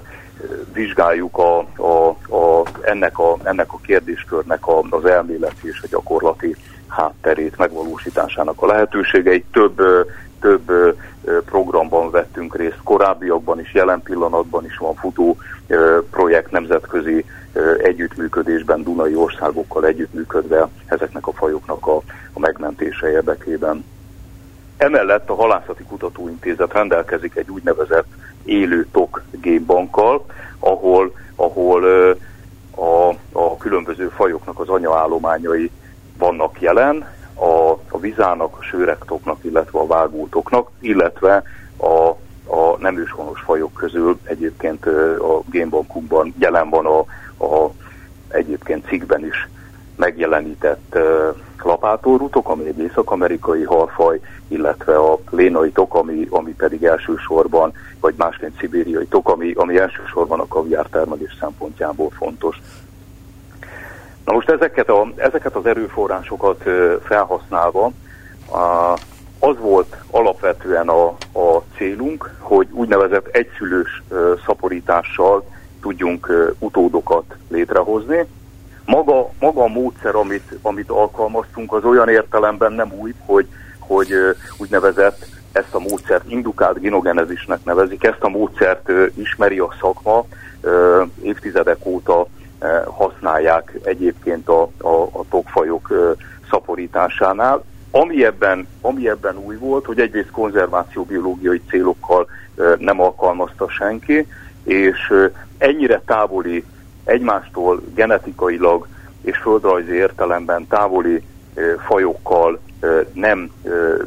vizsgáljuk 0.73 1.38
a, 1.38 1.57
a, 1.75 2.10
a, 2.36 2.65
ennek, 2.81 3.19
a, 3.19 3.38
ennek 3.43 3.73
a 3.73 3.77
kérdéskörnek 3.77 4.67
a, 4.67 4.81
az 4.89 5.05
elméleti 5.05 5.67
és 5.67 5.81
a 5.84 5.88
gyakorlati 5.89 6.55
hátterét, 6.88 7.57
megvalósításának 7.57 8.62
a 8.62 8.65
lehetőségeit. 8.65 9.45
Több, 9.51 9.81
több 10.41 10.97
programban 11.45 12.12
vettünk 12.12 12.56
részt, 12.56 12.80
korábbiakban 12.84 13.60
is, 13.60 13.73
jelen 13.73 14.01
pillanatban 14.01 14.65
is 14.65 14.77
van 14.77 14.95
futó 14.95 15.38
projekt 16.10 16.51
nemzetközi 16.51 17.25
együttműködésben, 17.77 18.84
Dunai 18.84 19.15
országokkal 19.15 19.86
együttműködve 19.86 20.69
ezeknek 20.86 21.27
a 21.27 21.32
fajoknak 21.32 21.88
a, 21.88 21.95
a 22.34 22.39
megmentése 22.39 23.12
érdekében. 23.12 23.86
Emellett 24.77 25.30
a 25.30 25.36
Halászati 25.36 25.84
Kutatóintézet 25.84 26.73
rendelkezik 26.73 27.36
egy 27.36 27.49
úgynevezett 27.49 28.08
élő 28.43 28.88
tok 28.91 29.23
génbankkal, 29.32 30.25
ahol, 30.60 31.13
ahol 31.36 31.84
a, 32.75 33.10
a 33.32 33.58
különböző 33.58 34.08
fajoknak 34.08 34.60
az 34.60 34.69
anyaállományai 34.69 35.71
vannak 36.17 36.62
jelen, 36.62 37.06
a, 37.41 37.71
a 37.89 37.99
vizának, 37.99 38.58
a 38.58 38.63
sőrektoknak, 38.63 39.38
illetve 39.41 39.80
a 39.80 39.88
vágótoknak, 39.88 40.69
illetve 40.80 41.43
a, 41.77 42.10
a 42.56 42.77
nem 42.80 42.97
őshonos 42.97 43.41
fajok 43.41 43.73
közül 43.73 44.19
egyébként 44.23 44.86
a 45.19 45.41
génbankunkban 45.51 46.34
jelen 46.38 46.69
van 46.69 46.86
a, 46.86 46.99
a 47.45 47.71
egyébként 48.27 48.88
cikkben 48.88 49.25
is 49.25 49.49
megjelenített 49.95 50.97
lapátorutok, 51.63 52.49
ami 52.49 52.67
egy 52.67 52.80
észak-amerikai 52.80 53.63
halfaj, 53.63 54.19
illetve 54.47 54.97
a 54.97 55.19
lénai 55.30 55.71
tok, 55.71 55.95
ami, 55.95 56.27
ami 56.30 56.54
pedig 56.54 56.84
elsősorban, 56.84 57.73
vagy 57.99 58.13
másként 58.17 58.58
szibériai 58.60 59.06
tok, 59.06 59.30
ami, 59.30 59.51
ami 59.51 59.77
elsősorban 59.77 60.39
a 60.39 60.47
kaviár 60.47 60.86
termelés 60.86 61.38
szempontjából 61.39 62.10
fontos. 62.10 62.30
Na 64.31 64.37
most 64.37 64.49
ezeket, 64.49 64.89
a, 64.89 65.07
ezeket 65.15 65.55
az 65.55 65.65
erőforrásokat 65.65 66.63
felhasználva 67.03 67.91
az 69.39 69.57
volt 69.59 69.95
alapvetően 70.11 70.87
a, 70.87 71.05
a 71.39 71.63
célunk, 71.75 72.35
hogy 72.39 72.67
úgynevezett 72.71 73.27
egyszülős 73.27 74.03
szaporítással 74.45 75.43
tudjunk 75.81 76.55
utódokat 76.59 77.23
létrehozni. 77.49 78.25
Maga, 78.85 79.29
maga 79.39 79.63
a 79.63 79.67
módszer, 79.67 80.15
amit, 80.15 80.57
amit 80.61 80.89
alkalmaztunk, 80.89 81.73
az 81.73 81.83
olyan 81.83 82.09
értelemben 82.09 82.73
nem 82.73 82.93
új, 82.99 83.13
hogy, 83.25 83.47
hogy 83.79 84.13
úgynevezett 84.57 85.25
ezt 85.51 85.75
a 85.75 85.79
módszert 85.79 86.31
indukált 86.31 86.79
genogenezisnek 86.79 87.63
nevezik, 87.63 88.03
ezt 88.03 88.23
a 88.23 88.29
módszert 88.29 88.89
ismeri 89.15 89.59
a 89.59 89.75
szakma, 89.79 90.25
évtizedek 91.21 91.77
óta 91.83 92.27
használják 92.86 93.80
egyébként 93.84 94.47
a, 94.47 94.62
a, 94.78 95.04
a 95.04 95.26
tokfajok 95.30 96.17
szaporításánál. 96.50 97.63
Ami 97.91 98.26
ebben, 98.26 98.67
ami 98.82 99.10
ebben 99.10 99.38
új 99.38 99.56
volt, 99.56 99.86
hogy 99.86 100.00
egyrészt 100.00 100.32
konzervációbiológiai 100.32 101.62
célokkal 101.69 102.28
nem 102.78 103.02
alkalmazta 103.02 103.69
senki, 103.69 104.28
és 104.63 105.13
ennyire 105.58 106.02
távoli, 106.06 106.65
egymástól 107.04 107.82
genetikailag 107.93 108.88
és 109.21 109.38
földrajzi 109.38 109.93
értelemben 109.93 110.67
távoli 110.67 111.24
fajokkal 111.86 112.60
nem 113.13 113.52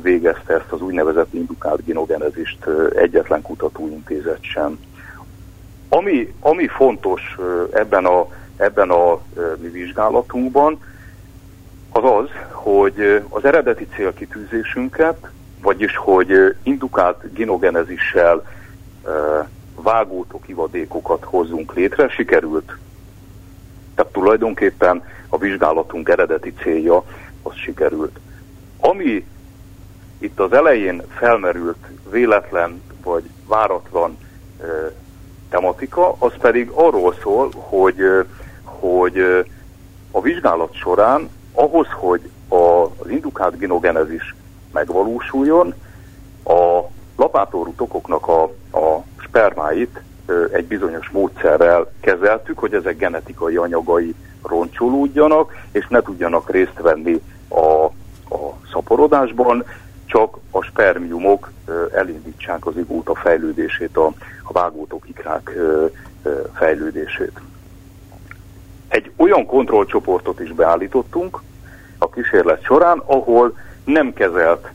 végezte 0.02 0.54
ezt 0.54 0.72
az 0.72 0.80
úgynevezett 0.80 1.34
indukált 1.34 1.84
genogenezist 1.84 2.66
egyetlen 2.96 3.42
kutatóintézet 3.42 4.42
sem. 4.42 4.78
Ami, 5.88 6.34
ami 6.40 6.66
fontos 6.66 7.36
ebben 7.72 8.04
a, 8.04 8.26
ebben 8.56 8.90
a 8.90 9.20
mi 9.60 9.68
vizsgálatunkban, 9.68 10.80
az 11.90 12.04
az, 12.04 12.28
hogy 12.50 13.22
az 13.28 13.44
eredeti 13.44 13.86
célkitűzésünket, 13.94 15.28
vagyis 15.62 15.96
hogy 15.96 16.56
indukált 16.62 17.32
genogenezissel 17.32 18.46
vágótok 19.74 20.48
ivadékokat 20.48 21.24
hozzunk 21.24 21.74
létre, 21.74 22.08
sikerült. 22.08 22.76
Tehát 23.94 24.12
tulajdonképpen 24.12 25.02
a 25.28 25.38
vizsgálatunk 25.38 26.08
eredeti 26.08 26.52
célja 26.52 27.04
az 27.42 27.54
sikerült. 27.54 28.18
Ami 28.80 29.26
itt 30.18 30.40
az 30.40 30.52
elején 30.52 31.02
felmerült 31.08 31.86
véletlen 32.10 32.82
vagy 33.02 33.30
váratlan 33.46 34.18
tematika, 35.48 36.16
az 36.18 36.32
pedig 36.40 36.70
arról 36.70 37.14
szól, 37.22 37.50
hogy, 37.54 37.96
hogy 38.78 39.18
a 40.10 40.20
vizsgálat 40.20 40.74
során 40.74 41.30
ahhoz, 41.52 41.86
hogy 41.90 42.30
a, 42.48 42.82
az 42.82 43.08
indukált 43.08 43.58
genogenezis 43.58 44.34
megvalósuljon, 44.72 45.74
a 46.44 46.80
lapátórú 47.16 47.74
tokoknak 47.76 48.28
a, 48.28 48.42
a 48.78 49.04
spermáit 49.16 50.02
egy 50.52 50.64
bizonyos 50.64 51.08
módszerrel 51.10 51.92
kezeltük, 52.00 52.58
hogy 52.58 52.74
ezek 52.74 52.96
genetikai 52.96 53.56
anyagai 53.56 54.14
roncsolódjanak, 54.42 55.52
és 55.72 55.86
ne 55.88 56.00
tudjanak 56.00 56.50
részt 56.50 56.80
venni 56.80 57.22
a, 57.48 57.84
a 58.34 58.56
szaporodásban, 58.72 59.64
csak 60.06 60.38
a 60.50 60.62
spermiumok 60.62 61.52
elindítsák 61.94 62.66
az 62.66 62.76
igóta 62.76 63.14
fejlődését, 63.14 63.96
a, 63.96 64.12
a 64.42 64.52
vágótok 64.52 65.06
fejlődését. 66.52 67.40
Egy 68.94 69.12
olyan 69.16 69.46
kontrollcsoportot 69.46 70.40
is 70.40 70.52
beállítottunk 70.52 71.42
a 71.98 72.10
kísérlet 72.10 72.64
során, 72.64 73.02
ahol 73.04 73.58
nem 73.84 74.12
kezelt 74.12 74.70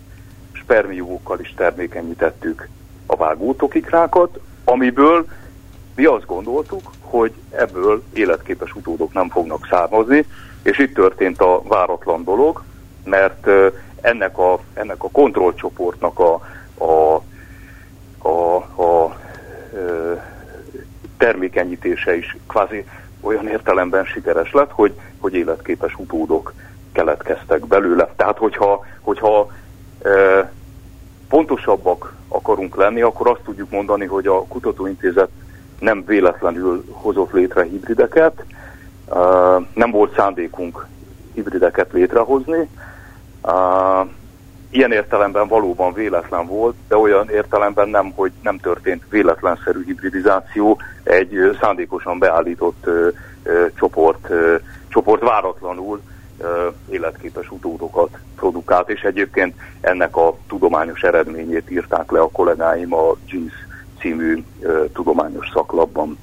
spermiumokkal 0.52 1.40
is 1.40 1.54
termékenyítettük 1.56 2.68
a 3.06 3.16
vágótokikrákat, 3.16 4.40
amiből 4.64 5.26
mi 5.96 6.06
azt 6.06 6.26
gondoltuk, 6.26 6.92
hogy 7.02 7.34
ebből 7.52 8.04
életképes 8.14 8.76
utódok 8.76 9.14
nem 9.14 9.30
fognak 9.30 9.68
származni, 9.70 10.26
és 10.64 10.78
itt 10.78 10.94
történt 10.94 11.42
a 11.42 11.62
váratlan 11.64 12.24
dolog, 12.24 12.64
mert 13.04 13.48
ennek 14.02 14.38
a, 14.38 14.60
ennek 14.74 15.04
a 15.04 15.10
kontrollcsoportnak 15.10 16.20
a, 16.20 16.34
a, 16.78 17.24
a, 18.30 18.56
a 18.84 19.18
termékenyítése 21.18 22.18
is 22.18 22.38
kvázi 22.48 22.86
olyan 23.22 23.48
értelemben 23.48 24.06
sikeres 24.06 24.52
lett, 24.52 24.72
hogy, 24.72 24.94
hogy 25.20 25.34
életképes 25.34 25.96
utódok 25.98 26.54
keletkeztek 26.92 27.68
belőle. 27.68 28.14
Tehát, 28.16 28.38
hogyha, 28.38 28.86
hogyha 29.02 29.52
e, 30.04 30.52
pontosabbak 31.30 32.14
akarunk 32.28 32.76
lenni, 32.76 33.02
akkor 33.02 33.30
azt 33.30 33.42
tudjuk 33.44 33.70
mondani, 33.70 34.06
hogy 34.06 34.28
a 34.28 34.44
kutatóintézet 34.44 35.30
nem 35.80 36.04
véletlenül 36.06 36.84
hozott 36.92 37.32
létre 37.32 37.64
hibrideket, 37.64 38.44
e, 39.12 39.18
nem 39.74 39.92
volt 39.92 40.16
szándékunk 40.16 40.86
hibrideket 41.34 41.92
létrehozni, 41.92 42.70
Uh, 43.44 44.08
ilyen 44.70 44.92
értelemben 44.92 45.48
valóban 45.48 45.94
véletlen 45.94 46.48
volt, 46.48 46.76
de 46.88 46.98
olyan 46.98 47.30
értelemben 47.30 47.90
nem, 47.90 48.12
hogy 48.16 48.32
nem 48.42 48.58
történt 48.58 49.04
véletlenszerű 49.10 49.84
hibridizáció, 49.86 50.78
egy 51.04 51.58
szándékosan 51.62 52.20
beállított 52.20 52.84
uh, 52.88 53.08
uh, 53.46 53.72
csoport, 53.76 54.30
uh, 54.30 54.62
csoport 54.88 55.22
váratlanul 55.22 56.02
uh, 56.38 56.48
életképes 56.90 57.50
utódokat 57.50 58.10
produkált, 58.36 58.90
és 58.90 59.02
egyébként 59.02 59.56
ennek 59.82 60.16
a 60.16 60.38
tudományos 60.48 61.02
eredményét 61.02 61.72
írták 61.72 62.12
le 62.12 62.20
a 62.20 62.30
kollégáim 62.30 62.94
a 62.94 63.16
GINS 63.26 63.54
című 64.00 64.44
uh, 64.60 64.92
tudományos 64.94 65.50
szaklapban. 65.54 66.18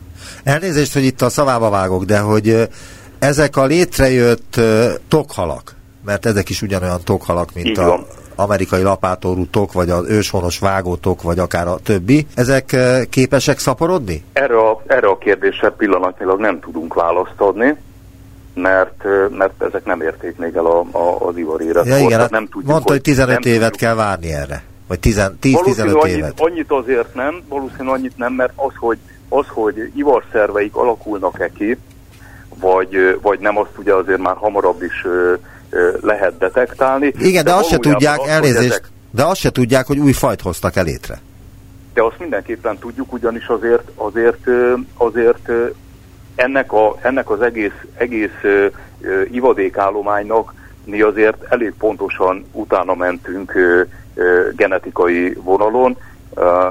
Elnézést, 0.45 0.93
hogy 0.93 1.05
itt 1.05 1.21
a 1.21 1.29
szavába 1.29 1.71
vágok, 1.71 2.05
de 2.05 2.19
hogy 2.19 2.69
ezek 3.19 3.57
a 3.57 3.65
létrejött 3.65 4.61
tokhalak, 5.09 5.75
mert 6.05 6.27
ezek 6.27 6.49
is 6.49 6.63
ugyanolyan 6.63 7.01
tokhalak, 7.05 7.55
mint 7.55 7.79
a 7.79 8.07
amerikai 8.37 8.83
lapátórú 8.83 9.47
tok, 9.47 9.73
vagy 9.73 9.91
az 9.91 10.09
őshonos 10.09 10.59
vágótok, 10.59 11.23
vagy 11.23 11.39
akár 11.39 11.67
a 11.69 11.79
többi. 11.79 12.27
Ezek 12.35 12.73
eh, 12.73 13.05
képesek 13.11 13.59
szaporodni? 13.59 14.25
Erre 14.33 14.59
a, 14.59 14.83
erre 14.87 15.07
a 15.09 15.19
kérdésre 15.19 15.71
pillanatnyilag 15.71 16.41
nem 16.41 16.61
tudunk 16.61 16.95
választ 16.95 17.41
adni 17.41 17.77
mert, 18.55 19.05
eh, 19.05 19.29
mert 19.31 19.63
ezek 19.63 19.85
nem 19.85 20.01
érték 20.01 20.37
még 20.37 20.55
el 20.55 20.67
a, 20.67 20.85
a, 20.91 21.27
az 21.29 21.37
ivaréret. 21.37 21.87
Ja, 21.87 21.99
igen, 21.99 22.21
hát 22.21 22.31
nem 22.31 22.45
tudjuk, 22.45 22.71
mondta, 22.71 22.93
hogy 22.93 23.01
15 23.01 23.37
hogy 23.37 23.47
évet 23.47 23.71
tudjuk. 23.71 23.81
kell 23.81 23.95
várni 23.95 24.33
erre. 24.33 24.63
Vagy 24.89 24.99
10-15 25.03 26.07
évet? 26.07 26.41
Annyit 26.41 26.71
azért 26.71 27.15
nem, 27.15 27.43
valószínűleg 27.49 27.95
annyit 27.95 28.17
nem, 28.17 28.33
mert 28.33 28.53
az, 28.55 28.73
hogy, 28.79 28.99
az, 29.29 29.47
hogy 29.49 29.93
ivarszerveik 29.95 30.77
alakulnak-e 30.77 31.49
ki, 31.49 31.79
vagy, 32.61 33.19
vagy 33.23 33.39
nem, 33.39 33.59
azt 33.59 33.79
ugye 33.79 33.95
azért 33.95 34.21
már 34.21 34.37
hamarabb 34.37 34.83
is 34.83 35.05
ö, 35.05 35.35
lehet 36.01 36.39
detektálni. 36.39 37.13
Igen, 37.19 37.45
de, 37.45 37.51
de 37.51 37.57
azt 37.57 37.69
se 37.69 37.77
tudják, 37.77 38.21
az, 38.21 38.29
elnézést, 38.29 38.71
ezek... 38.71 38.89
de 39.11 39.25
azt 39.25 39.41
se 39.41 39.51
tudják, 39.51 39.87
hogy 39.87 39.99
új 39.99 40.13
fajt 40.13 40.41
hoztak 40.41 40.77
el 40.77 40.85
létre. 40.85 41.21
De 41.95 42.03
azt 42.03 42.19
mindenképpen 42.19 42.79
tudjuk, 42.79 43.13
ugyanis 43.13 43.47
azért, 43.47 43.91
azért, 43.95 44.47
azért 44.97 45.51
ennek, 46.35 46.73
a, 46.73 46.97
ennek 47.03 47.31
az 47.31 47.43
egész, 47.43 47.73
egész 47.97 48.41
ivadékállománynak 49.31 50.55
mi 50.85 51.01
azért 51.01 51.37
elég 51.49 51.75
pontosan 51.79 52.45
utána 52.53 52.95
mentünk 52.95 53.53
genetikai 54.57 55.35
vonalon, 55.35 55.97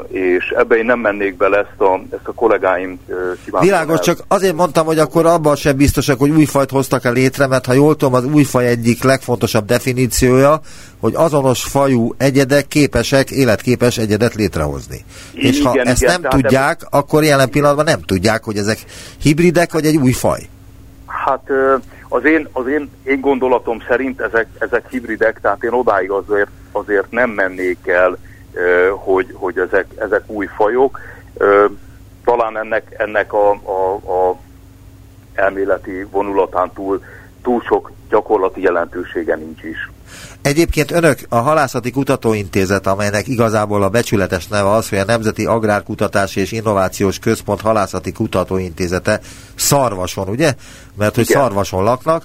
és 0.08 0.54
ebbe 0.58 0.76
én 0.76 0.86
nem 0.86 1.00
mennék 1.00 1.38
bele, 1.38 1.58
ezt 1.58 1.80
a, 1.80 2.02
ezt 2.10 2.28
a 2.28 2.32
kollégáim 2.32 3.00
kívánnak. 3.46 3.68
Világos, 3.68 4.00
csak 4.00 4.20
azért 4.28 4.56
mondtam, 4.56 4.86
hogy 4.86 5.00
akkor 5.00 5.26
abban 5.26 5.56
sem 5.56 5.78
biztosak, 5.78 6.20
hogy 6.20 6.30
új 6.30 6.46
fajt 6.46 6.70
hoztak 6.70 7.06
el 7.06 7.14
létre, 7.14 7.48
mert 7.48 7.66
ha 7.66 7.74
jól 7.74 7.96
tudom, 7.96 8.14
az 8.14 8.26
új 8.26 8.44
faj 8.44 8.68
egyik 8.68 9.04
legfontosabb 9.04 9.66
definíciója, 9.66 10.60
hogy 11.00 11.14
azonos 11.16 11.64
fajú 11.64 12.14
egyedek 12.18 12.68
képesek 12.68 13.32
életképes 13.32 13.98
egyedet 13.98 14.34
létrehozni. 14.34 15.06
Igen, 15.34 15.52
és 15.52 15.62
ha 15.62 15.74
igen, 15.74 15.88
ezt 15.88 16.02
igen, 16.02 16.22
nem 16.22 16.30
tudják, 16.30 16.80
de... 16.80 16.88
akkor 16.90 17.24
jelen 17.24 17.50
pillanatban 17.50 17.86
nem 17.86 18.02
tudják, 18.02 18.44
hogy 18.44 18.58
ezek 18.58 18.78
hibridek, 19.22 19.72
vagy 19.72 19.86
egy 19.86 19.98
új 19.98 20.12
faj. 20.12 20.40
Hát 21.06 21.50
az 22.10 22.26
én, 22.26 22.48
az 22.52 22.68
én, 22.68 22.90
én 23.04 23.22
gondolatom 23.22 23.84
szerint 23.88 24.22
ezek, 24.22 24.48
ezek 24.60 24.90
hibridek, 24.90 25.40
tehát 25.42 25.64
én 25.64 25.72
odáig 25.72 26.10
azért, 26.10 26.50
azért 26.72 27.12
nem 27.12 27.30
mennék 27.30 27.88
el, 27.88 28.18
hogy, 28.96 29.30
hogy 29.34 29.58
ezek, 29.58 29.86
ezek 29.96 30.24
új 30.28 30.46
fajok. 30.46 31.00
Talán 32.24 32.58
ennek, 32.58 32.96
ennek 32.98 33.34
a, 33.34 33.52
a, 33.52 33.94
a 34.12 34.38
elméleti 35.34 36.04
vonulatán 36.12 36.72
túl, 36.74 37.02
túl 37.44 37.62
sok 37.62 37.92
gyakorlati 38.10 38.62
jelentősége 38.62 39.36
nincs 39.36 39.64
is. 39.64 39.90
Egyébként 40.42 40.92
önök 40.92 41.20
a 41.30 41.36
Halászati 41.36 41.92
Kutatóintézet, 41.92 42.88
amelynek 42.88 43.28
igazából 43.28 43.84
a 43.84 43.90
becsületes 43.90 44.48
neve 44.48 44.70
az, 44.70 44.90
hogy 44.90 44.98
a 44.98 45.06
Nemzeti 45.06 45.46
Agrárkutatási 45.46 46.40
és 46.40 46.52
Innovációs 46.52 47.20
Központ 47.20 47.62
Halászati 47.62 48.12
Kutatóintézete 48.12 49.20
Szarvason, 49.56 50.28
ugye? 50.28 50.54
Mert 50.98 51.16
hogy 51.16 51.30
Igen. 51.30 51.42
Szarvason 51.42 51.84
laknak. 51.84 52.24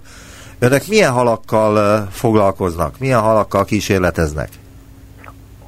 Önök 0.58 0.86
milyen 0.86 1.12
halakkal 1.12 2.06
foglalkoznak? 2.10 2.98
Milyen 2.98 3.20
halakkal 3.20 3.64
kísérleteznek? 3.64 4.48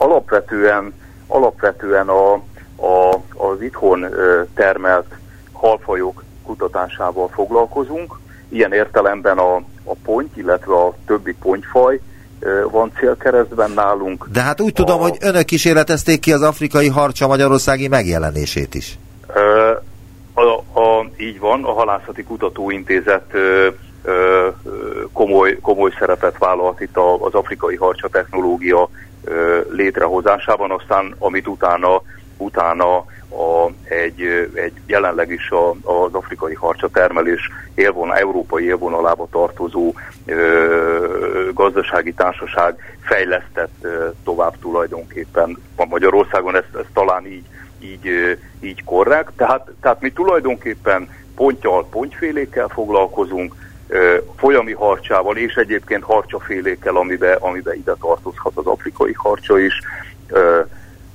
Alapvetően, 0.02 0.94
alapvetően 1.26 2.08
a, 2.08 2.32
a, 2.76 3.14
az 3.36 3.60
itthon 3.62 4.06
termelt 4.54 5.06
halfajok 5.52 6.24
kutatásával 6.44 7.28
foglalkozunk. 7.28 8.18
Ilyen 8.48 8.72
értelemben 8.72 9.38
a, 9.38 9.54
a 9.84 9.94
ponty, 10.04 10.36
illetve 10.36 10.74
a 10.74 10.94
többi 11.06 11.34
pontyfaj, 11.34 12.00
van 12.70 12.92
célkeresztben 12.98 13.70
nálunk. 13.70 14.28
De 14.32 14.40
hát 14.40 14.60
úgy 14.60 14.72
tudom, 14.72 15.00
a... 15.00 15.02
hogy 15.02 15.16
önök 15.20 15.44
kísérletezték 15.44 16.20
ki 16.20 16.32
az 16.32 16.42
afrikai 16.42 16.88
harcsa 16.88 17.26
magyarországi 17.26 17.88
megjelenését 17.88 18.74
is. 18.74 18.98
A, 20.34 20.40
a, 20.40 20.80
a, 20.80 21.06
így 21.16 21.38
van, 21.38 21.64
a 21.64 21.72
Halászati 21.72 22.22
Kutatóintézet 22.22 23.24
ö, 23.32 23.68
ö, 24.02 24.48
komoly, 25.12 25.58
komoly 25.60 25.90
szerepet 25.98 26.38
vállalt 26.38 26.80
itt 26.80 26.96
az 27.20 27.34
afrikai 27.34 27.76
harcsa 27.76 28.08
technológia 28.08 28.88
létrehozásában, 29.70 30.70
aztán 30.70 31.14
amit 31.18 31.46
utána, 31.46 32.02
utána 32.36 33.04
a, 33.32 33.70
egy, 33.84 34.20
egy 34.54 34.72
jelenleg 34.86 35.30
is 35.30 35.50
a, 35.50 35.70
az 35.70 36.14
afrikai 36.14 36.54
harcsa 36.54 36.88
termelés 36.88 37.50
élvonal, 37.74 38.16
európai 38.16 38.64
élvonalába 38.64 39.26
tartozó 39.30 39.92
ö, 40.26 41.48
gazdasági 41.54 42.12
társaság 42.12 42.96
fejlesztett 43.00 43.74
ö, 43.80 44.08
tovább 44.24 44.58
tulajdonképpen 44.60 45.58
a 45.76 45.84
Magyarországon, 45.84 46.56
ez, 46.56 46.64
ez 46.74 46.84
talán 46.92 47.26
így, 47.26 47.44
így, 47.80 48.08
ö, 48.08 48.32
így 48.60 48.84
korrekt. 48.84 49.32
Tehát, 49.36 49.70
tehát 49.80 50.00
mi 50.00 50.10
tulajdonképpen 50.10 51.08
pontjal, 51.34 51.86
pontfélékkel 51.86 52.68
foglalkozunk, 52.68 53.54
folyami 54.36 54.72
harcsával 54.72 55.36
és 55.36 55.54
egyébként 55.54 56.02
harcsafélékkel, 56.02 56.96
amiben, 56.96 57.36
amiben 57.40 57.74
ide 57.74 57.94
tartozhat 58.00 58.52
az 58.54 58.66
afrikai 58.66 59.12
harcsa 59.12 59.58
is, 59.58 59.80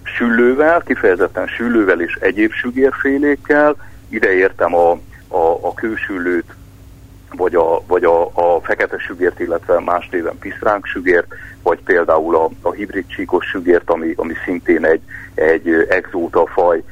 süllővel, 0.04 0.82
kifejezetten 0.82 1.48
süllővel 1.48 2.02
és 2.02 2.13
egyéb 2.13 2.52
sügérfélékkel, 2.52 3.76
ide 4.10 4.34
értem 4.34 4.76
a, 4.76 4.92
a, 5.28 5.58
a 5.62 5.74
kősüllőt, 5.74 6.56
vagy 7.36 7.56
a, 7.56 7.86
vagy 7.88 8.04
a, 8.04 8.26
a 8.26 8.60
fekete 8.62 8.98
sügért, 8.98 9.40
illetve 9.40 9.80
más 9.80 10.10
néven 10.12 10.38
pisztránk 10.40 10.86
sügért, 10.86 11.28
vagy 11.62 11.80
például 11.84 12.36
a, 12.36 12.50
a 12.62 12.72
hibrid 12.72 13.08
csíkos 13.08 13.46
sügért, 13.46 13.90
ami, 13.90 14.13
ami 14.16 14.34
szintén 14.46 14.86
egy, 14.86 15.02
egy 15.36 15.86
exóta 15.90 16.46
faj 16.46 16.84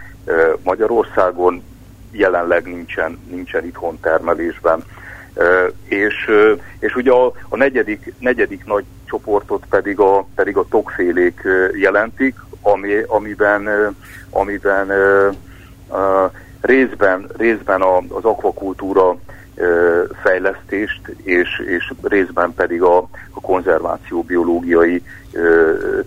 Magyarországon, 0.63 1.63
jelenleg 2.11 2.65
nincsen, 2.65 3.19
nincsen 3.29 3.65
itthon 3.65 3.99
termelésben. 3.99 4.83
És, 5.87 6.29
és 6.79 6.95
ugye 6.95 7.11
a, 7.11 7.31
a 7.49 7.57
negyedik, 7.57 8.13
negyedik 8.19 8.65
nagy 8.65 8.83
csoportot 9.05 9.65
pedig 9.69 9.99
a, 9.99 10.27
pedig 10.35 10.57
a 10.57 10.65
tokfélék 10.69 11.41
jelentik, 11.79 12.35
ami, 12.61 12.93
amiben, 13.07 13.95
amiben 14.29 14.91
részben, 16.61 17.29
részben 17.37 17.81
az 18.09 18.23
akvakultúra 18.23 19.17
fejlesztést, 20.23 21.01
és, 21.23 21.49
és 21.65 21.93
részben 22.01 22.53
pedig 22.53 22.81
a, 22.81 22.97
a 23.31 23.41
konzerváció 23.41 24.21
biológiai 24.21 25.03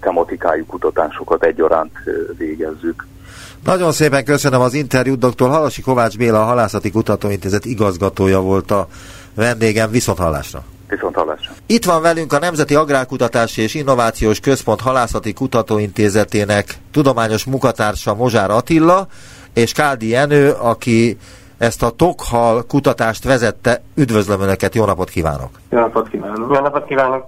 tematikájú 0.01 0.67
kutatásokat 0.67 1.45
egyaránt 1.45 1.93
végezzük. 2.37 3.07
Nagyon 3.65 3.93
szépen 3.93 4.25
köszönöm 4.25 4.61
az 4.61 4.75
interjút, 4.75 5.19
dr. 5.19 5.49
Halasi 5.49 5.83
Kovács 5.83 6.17
Béla, 6.17 6.41
a 6.41 6.45
Halászati 6.45 6.91
Kutatóintézet 6.91 7.65
igazgatója 7.65 8.41
volt 8.41 8.71
a 8.71 8.89
vendégem, 9.39 9.91
viszont 9.91 10.19
hallásra. 10.19 10.63
Viszont 10.89 11.15
hallásra. 11.15 11.53
Itt 11.67 11.85
van 11.85 12.03
velünk 12.03 12.33
a 12.33 12.39
Nemzeti 12.39 12.75
Agrárkutatási 12.75 13.63
és 13.63 13.75
Innovációs 13.75 14.41
Központ 14.41 14.81
Halászati 14.81 15.33
Kutatóintézetének 15.33 16.65
tudományos 16.93 17.45
munkatársa 17.45 18.15
Mozsár 18.15 18.51
Attila, 18.51 19.07
és 19.55 19.73
Káldi 19.73 20.09
Jenő, 20.09 20.51
aki 20.51 21.17
ezt 21.59 21.83
a 21.83 21.91
tokhal 21.91 22.65
kutatást 22.69 23.25
vezette. 23.25 23.83
Üdvözlöm 23.95 24.41
Önöket, 24.41 24.75
jó 24.75 24.85
napot 24.85 25.11
kívánok! 25.11 25.51
Jó 25.71 25.79
napot 25.79 26.09
kívánok! 26.09 26.55
Jó 26.55 26.61
napot 26.61 26.87
kívánok! 26.87 27.25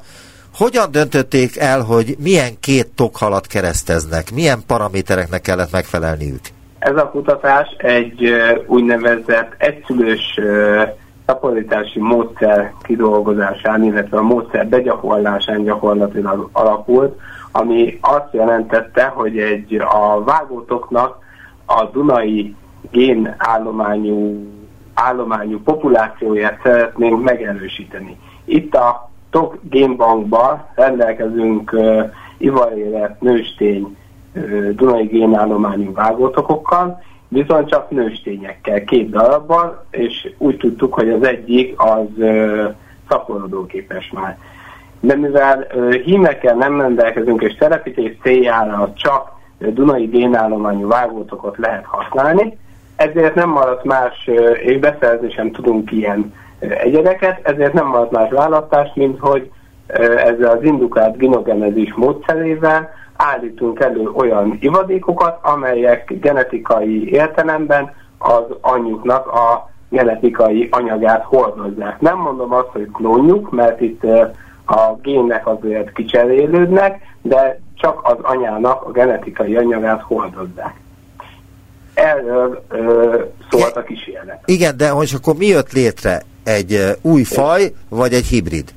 Hogyan 0.54 0.90
döntötték 0.90 1.56
el, 1.56 1.80
hogy 1.80 2.16
milyen 2.18 2.60
két 2.60 2.86
tokhalat 2.86 3.46
kereszteznek? 3.46 4.30
Milyen 4.34 4.62
paramétereknek 4.66 5.40
kellett 5.40 5.70
megfelelniük? 5.70 6.40
Ez 6.78 6.96
a 6.96 7.08
kutatás 7.08 7.68
egy 7.78 8.32
úgynevezett 8.66 9.54
egyszülős 9.58 10.40
szaporítási 11.30 12.00
módszer 12.00 12.72
kidolgozásán, 12.82 13.84
illetve 13.84 14.18
a 14.18 14.22
módszer 14.22 14.68
begyakorlásán 14.68 15.62
gyakorlatilag 15.62 16.48
alakult, 16.52 17.18
ami 17.52 17.98
azt 18.00 18.28
jelentette, 18.32 19.04
hogy 19.04 19.38
egy 19.38 19.74
a 19.74 20.24
vágótoknak 20.24 21.18
a 21.66 21.84
Dunai 21.84 22.54
gén 22.90 23.34
állományú, 23.38 24.46
állományú 24.94 25.62
populációját 25.62 26.60
szeretnénk 26.62 27.22
megerősíteni. 27.22 28.18
Itt 28.44 28.74
a 28.74 29.10
TOK 29.30 29.58
génbankban 29.62 30.64
rendelkezünk 30.74 31.72
uh, 31.72 32.04
ivarélet 32.38 33.20
nőstény 33.20 33.96
uh, 34.34 34.68
Dunai 34.68 35.06
génállományú 35.06 35.92
vágótokokkal, 35.92 37.02
viszont 37.30 37.68
csak 37.68 37.90
nőstényekkel, 37.90 38.84
két 38.84 39.10
darabban, 39.10 39.78
és 39.90 40.32
úgy 40.38 40.56
tudtuk, 40.56 40.94
hogy 40.94 41.10
az 41.10 41.26
egyik 41.26 41.74
az 41.76 42.06
uh, 42.16 42.74
szaporodóképes 43.08 44.10
már. 44.14 44.38
De 45.00 45.16
mivel 45.16 45.66
uh, 45.74 45.94
hímekkel 45.94 46.54
nem 46.54 46.80
rendelkezünk, 46.80 47.42
és 47.42 47.54
telepítés 47.54 48.16
céljára 48.22 48.92
csak 48.96 49.32
Dunai 49.58 50.06
génállományú 50.06 50.88
vágótokot 50.88 51.56
lehet 51.56 51.84
használni, 51.84 52.58
ezért 52.96 53.34
nem 53.34 53.48
maradt 53.48 53.84
más, 53.84 54.30
és 54.62 54.78
beszerzni 54.78 55.50
tudunk 55.50 55.92
ilyen 55.92 56.34
egyedeket, 56.58 57.40
ezért 57.42 57.72
nem 57.72 57.86
maradt 57.86 58.10
más 58.10 58.30
választás, 58.30 58.90
mint 58.94 59.18
hogy 59.18 59.50
ezzel 60.16 60.56
az 60.56 60.62
indukált 60.62 61.16
ginogenezis 61.16 61.94
módszerével 61.94 62.90
állítunk 63.20 63.80
elő 63.80 64.08
olyan 64.14 64.58
ivadékokat, 64.60 65.38
amelyek 65.42 66.12
genetikai 66.20 67.10
értelemben 67.10 67.92
az 68.18 68.44
anyjuknak 68.60 69.26
a 69.26 69.70
genetikai 69.88 70.68
anyagát 70.70 71.24
hordozzák. 71.24 72.00
Nem 72.00 72.18
mondom 72.18 72.52
azt, 72.52 72.68
hogy 72.72 72.88
klónjuk, 72.92 73.50
mert 73.50 73.80
itt 73.80 74.04
a 74.66 74.96
gének 75.02 75.46
azért 75.46 75.92
kicserélődnek, 75.92 77.00
de 77.22 77.60
csak 77.74 78.00
az 78.02 78.16
anyának 78.22 78.84
a 78.84 78.90
genetikai 78.90 79.56
anyagát 79.56 80.02
hordozzák. 80.02 80.74
Erről 81.94 82.64
ö, 82.68 83.22
szólt 83.50 83.76
a 83.76 83.82
kísérlet. 83.82 84.42
Igen, 84.44 84.76
de 84.76 84.88
hogy 84.90 85.12
akkor 85.16 85.34
mi 85.36 85.46
jött 85.46 85.72
létre? 85.72 86.22
Egy 86.44 86.96
új 87.02 87.22
faj, 87.22 87.72
vagy 87.88 88.12
egy 88.12 88.26
hibrid? 88.26 88.74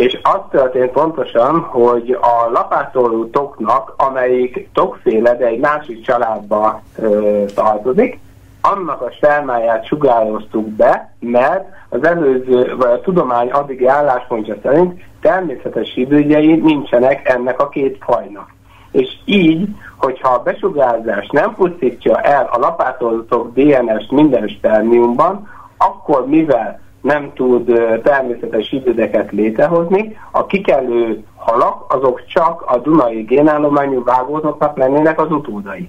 És 0.00 0.18
az 0.22 0.40
történt 0.50 0.90
pontosan, 0.90 1.60
hogy 1.60 2.18
a 2.20 2.50
lapátoló 2.50 3.24
toknak, 3.24 3.94
amelyik 3.96 4.68
tokféle, 4.72 5.36
de 5.36 5.46
egy 5.46 5.58
másik 5.58 6.04
családba 6.04 6.82
ö, 6.98 7.44
tartozik, 7.54 8.18
annak 8.60 9.00
a 9.00 9.10
spermáját 9.10 9.86
sugároztuk 9.86 10.68
be, 10.68 11.14
mert 11.18 11.68
az 11.88 12.04
előző, 12.04 12.76
vagy 12.76 12.90
a 12.90 13.00
tudomány 13.00 13.50
addigi 13.50 13.86
álláspontja 13.86 14.56
szerint 14.62 15.02
természetes 15.20 15.92
hibridjei 15.94 16.54
nincsenek 16.54 17.28
ennek 17.28 17.60
a 17.60 17.68
két 17.68 17.98
fajnak. 18.00 18.54
És 18.90 19.08
így, 19.24 19.68
hogyha 19.96 20.28
a 20.28 20.42
besugárzás 20.42 21.28
nem 21.30 21.54
pusztítja 21.54 22.20
el 22.20 22.48
a 22.52 22.58
lapátolótok 22.58 23.52
DNS-t 23.54 24.10
minden 24.10 24.48
spermiumban, 24.48 25.48
akkor 25.76 26.26
mivel 26.26 26.80
nem 27.00 27.32
tud 27.34 27.64
természetes 28.02 28.68
hibrideket 28.70 29.30
létrehozni, 29.30 30.16
a 30.30 30.46
kikelő 30.46 31.24
halak 31.36 31.92
azok 31.94 32.26
csak 32.26 32.62
a 32.66 32.78
Dunai 32.78 33.22
génállományú 33.22 34.04
vágózoknak 34.04 34.76
lennének 34.76 35.20
az 35.20 35.30
utódai. 35.30 35.88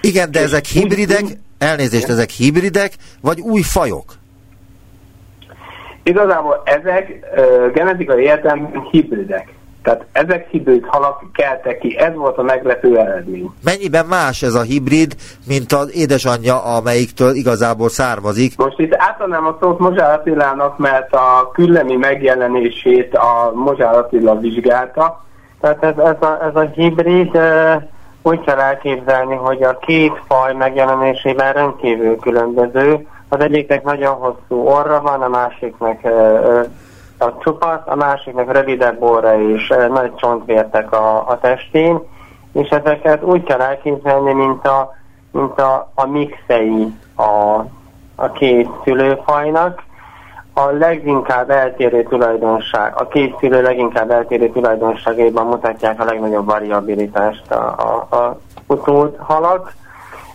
Igen, 0.00 0.30
de 0.30 0.40
ezek 0.40 0.64
hibridek, 0.64 1.24
elnézést, 1.58 2.08
ezek 2.08 2.30
hibridek, 2.30 2.92
vagy 3.20 3.40
új 3.40 3.62
fajok? 3.62 4.12
Igazából 6.02 6.62
ezek 6.64 7.26
uh, 7.36 7.72
genetikai 7.72 8.22
értelemben 8.22 8.88
hibridek. 8.90 9.52
Tehát 9.84 10.04
ezek 10.12 10.48
hibrid 10.48 10.84
halak 10.86 11.22
keltek 11.32 11.78
ki, 11.78 11.96
ez 11.98 12.14
volt 12.14 12.38
a 12.38 12.42
meglepő 12.42 12.98
eredmény. 12.98 13.50
Mennyiben 13.64 14.06
más 14.06 14.42
ez 14.42 14.54
a 14.54 14.62
hibrid, 14.62 15.14
mint 15.46 15.72
az 15.72 15.96
édesanyja, 15.96 16.62
amelyiktől 16.62 17.34
igazából 17.34 17.88
származik? 17.88 18.56
Most 18.56 18.78
itt 18.78 18.94
átadnám 18.96 19.46
a 19.46 19.56
szót 19.60 19.78
Mozsár 19.78 20.18
Attilának, 20.18 20.78
mert 20.78 21.14
a 21.14 21.50
küllemi 21.52 21.96
megjelenését 21.96 23.14
a 23.14 23.52
Mozsár 23.54 23.96
Attila 23.96 24.38
vizsgálta. 24.38 25.24
Tehát 25.60 25.84
ez, 25.84 25.98
ez, 25.98 26.16
a, 26.20 26.38
ez 26.44 26.54
a 26.54 26.70
hibrid 26.74 27.38
úgy 28.22 28.40
kell 28.40 28.58
elképzelni, 28.58 29.34
hogy 29.34 29.62
a 29.62 29.78
két 29.78 30.12
faj 30.26 30.54
megjelenésében 30.54 31.52
rendkívül 31.52 32.16
különböző. 32.16 33.06
Az 33.28 33.40
egyiknek 33.40 33.82
nagyon 33.84 34.14
hosszú 34.14 34.62
orra 34.66 35.00
van, 35.00 35.22
a 35.22 35.28
másiknak 35.28 36.00
a 37.18 37.38
csupasz, 37.38 37.80
a 37.84 37.94
másiknak 37.94 38.52
rövidebb 38.52 39.02
óra 39.02 39.40
és 39.40 39.72
nagy 39.88 40.14
csontvértek 40.14 40.92
a, 40.92 41.28
a 41.28 41.38
testén, 41.40 42.00
és 42.52 42.68
ezeket 42.68 43.22
úgy 43.22 43.42
kell 43.42 43.60
elképzelni, 43.60 44.32
mint 44.32 44.66
a, 44.66 44.94
mint 45.30 45.60
a, 45.60 45.90
a 45.94 46.06
mixei 46.06 46.94
a, 47.16 47.64
a 48.16 48.32
két 48.32 48.68
szülőfajnak. 48.84 49.82
A 50.56 50.64
leginkább 50.64 51.50
eltérő 51.50 52.02
tulajdonság, 52.02 52.92
a 52.96 53.08
két 53.08 53.36
szülő 53.38 53.62
leginkább 53.62 54.10
eltérő 54.10 54.48
tulajdonságaiban 54.48 55.46
mutatják 55.46 56.00
a 56.00 56.04
legnagyobb 56.04 56.46
variabilitást 56.46 57.50
a, 57.50 57.74
a, 57.78 58.16
a 58.16 58.38
utód 58.66 59.16
halak. 59.18 59.72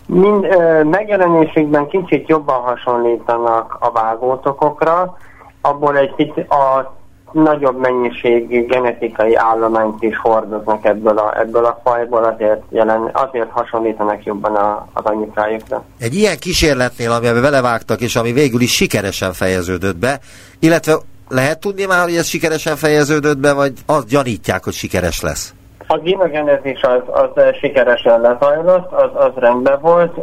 Mind, 0.06 0.44
ö, 0.44 0.84
megjelenésükben 0.84 1.86
kicsit 1.86 2.28
jobban 2.28 2.60
hasonlítanak 2.60 3.76
a 3.80 3.90
vágótokokra, 3.90 5.16
abból 5.60 5.96
egy 5.96 6.14
kicsit 6.14 6.50
a 6.50 6.98
nagyobb 7.32 7.78
mennyiségű 7.78 8.66
genetikai 8.66 9.34
állományt 9.34 10.02
is 10.02 10.18
hordoznak 10.18 10.84
ebből 10.84 11.18
a, 11.18 11.40
ebből 11.40 11.64
a 11.64 11.80
fajból, 11.84 12.24
azért, 12.24 12.62
jelen, 12.70 13.10
azért 13.12 13.50
hasonlítanak 13.50 14.24
jobban 14.24 14.54
a, 14.54 14.88
az 14.92 15.04
anyukájukra. 15.04 15.84
Egy 15.98 16.14
ilyen 16.14 16.38
kísérletnél, 16.38 17.10
amiben 17.10 17.42
belevágtak, 17.42 18.00
és 18.00 18.16
ami 18.16 18.32
végül 18.32 18.60
is 18.60 18.74
sikeresen 18.74 19.32
fejeződött 19.32 19.96
be, 19.96 20.20
illetve 20.58 20.94
lehet 21.28 21.60
tudni 21.60 21.84
már, 21.84 22.04
hogy 22.04 22.16
ez 22.16 22.26
sikeresen 22.26 22.76
fejeződött 22.76 23.38
be, 23.38 23.52
vagy 23.52 23.72
azt 23.86 24.08
gyanítják, 24.08 24.64
hogy 24.64 24.72
sikeres 24.72 25.20
lesz? 25.20 25.54
A 25.86 25.98
genogenezis 25.98 26.82
az, 26.82 27.02
az 27.06 27.42
sikeresen 27.60 28.20
lezajlott, 28.20 28.92
az, 28.92 29.10
az 29.14 29.32
rendben 29.34 29.80
volt. 29.80 30.14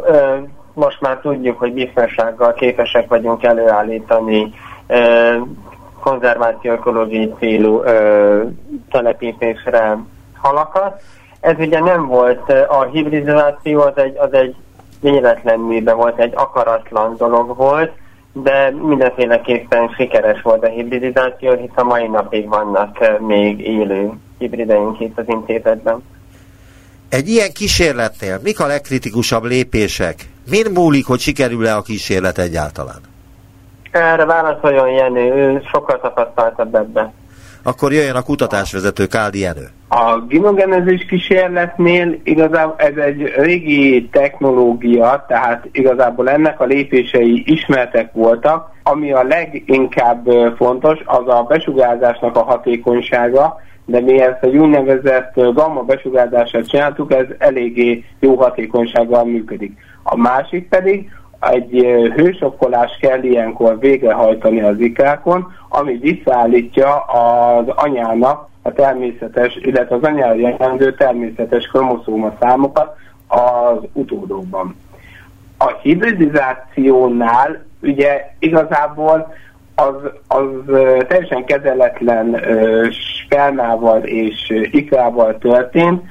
Most 0.74 1.00
már 1.00 1.18
tudjuk, 1.18 1.58
hogy 1.58 1.72
biztonsággal 1.72 2.52
képesek 2.52 3.08
vagyunk 3.08 3.42
előállítani 3.42 4.52
konzerváció 6.00 6.72
ökológiai 6.72 7.34
célú 7.38 7.82
telepítésre 8.90 9.98
halakat. 10.34 11.02
Ez 11.40 11.54
ugye 11.58 11.80
nem 11.80 12.06
volt, 12.06 12.50
a 12.68 12.84
hibridizáció 12.92 13.80
az 13.80 13.96
egy, 13.96 14.16
az 14.16 14.32
egy 14.32 14.54
véletlen 15.00 15.58
műbe 15.58 15.92
volt, 15.92 16.18
egy 16.18 16.32
akaratlan 16.34 17.16
dolog 17.16 17.56
volt, 17.56 17.92
de 18.32 18.70
mindenféleképpen 18.70 19.88
sikeres 19.88 20.42
volt 20.42 20.64
a 20.64 20.68
hibridizáció, 20.68 21.54
hisz 21.54 21.70
a 21.74 21.82
mai 21.82 22.06
napig 22.06 22.48
vannak 22.48 23.18
még 23.20 23.60
élő 23.60 24.10
hibrideink 24.38 25.00
itt 25.00 25.18
az 25.18 25.24
intézetben. 25.28 26.02
Egy 27.08 27.28
ilyen 27.28 27.52
kísérletnél 27.52 28.40
mik 28.42 28.60
a 28.60 28.66
legkritikusabb 28.66 29.44
lépések? 29.44 30.14
Min 30.50 30.66
múlik, 30.74 31.06
hogy 31.06 31.20
sikerül-e 31.20 31.76
a 31.76 31.82
kísérlet 31.82 32.38
egyáltalán? 32.38 33.07
Erre 33.90 34.24
válaszoljon 34.24 34.88
Jenő, 34.88 35.32
ő 35.34 35.62
sokkal 35.72 36.00
tapasztaltabb 36.00 36.74
ebben. 36.74 37.12
Akkor 37.62 37.92
jöjjön 37.92 38.14
a 38.14 38.22
kutatásvezető 38.22 39.06
Káldi 39.06 39.40
Jenő. 39.40 39.68
A 39.88 40.20
genogenezis 40.28 41.06
kísérletnél 41.06 42.20
igazából 42.22 42.74
ez 42.76 42.96
egy 42.96 43.32
régi 43.36 44.08
technológia, 44.12 45.24
tehát 45.28 45.68
igazából 45.72 46.30
ennek 46.30 46.60
a 46.60 46.64
lépései 46.64 47.42
ismertek 47.46 48.12
voltak. 48.12 48.70
Ami 48.82 49.12
a 49.12 49.22
leginkább 49.22 50.28
fontos, 50.56 50.98
az 51.04 51.28
a 51.28 51.46
besugárzásnak 51.48 52.36
a 52.36 52.42
hatékonysága, 52.42 53.60
de 53.84 54.00
mi 54.00 54.20
ezt 54.20 54.42
egy 54.42 54.56
úgynevezett 54.56 55.32
gamma 55.34 55.82
besugárzását 55.82 56.68
csináltuk, 56.68 57.12
ez 57.12 57.26
eléggé 57.38 58.04
jó 58.20 58.34
hatékonysággal 58.34 59.24
működik. 59.24 59.78
A 60.02 60.16
másik 60.16 60.68
pedig 60.68 61.10
egy 61.40 61.70
hősokkolás 62.14 62.98
kell 63.00 63.22
ilyenkor 63.22 63.78
végrehajtani 63.78 64.60
az 64.60 64.80
ikrákon, 64.80 65.52
ami 65.68 65.96
visszaállítja 65.96 66.96
az 66.96 67.64
anyának 67.68 68.48
a 68.62 68.72
természetes, 68.72 69.56
illetve 69.56 69.94
az 69.94 70.02
anyára 70.02 70.34
jelentő 70.34 70.94
természetes 70.94 71.66
kromoszóma 71.66 72.32
számokat 72.40 72.96
az 73.26 73.78
utódokban. 73.92 74.76
A 75.58 75.72
hibridizációnál 75.82 77.64
ugye 77.82 78.30
igazából 78.38 79.34
az, 79.74 79.94
az 80.28 80.46
teljesen 81.08 81.44
kezeletlen 81.44 82.40
spermával 82.90 84.02
és 84.02 84.68
ikrával 84.70 85.38
történt, 85.38 86.02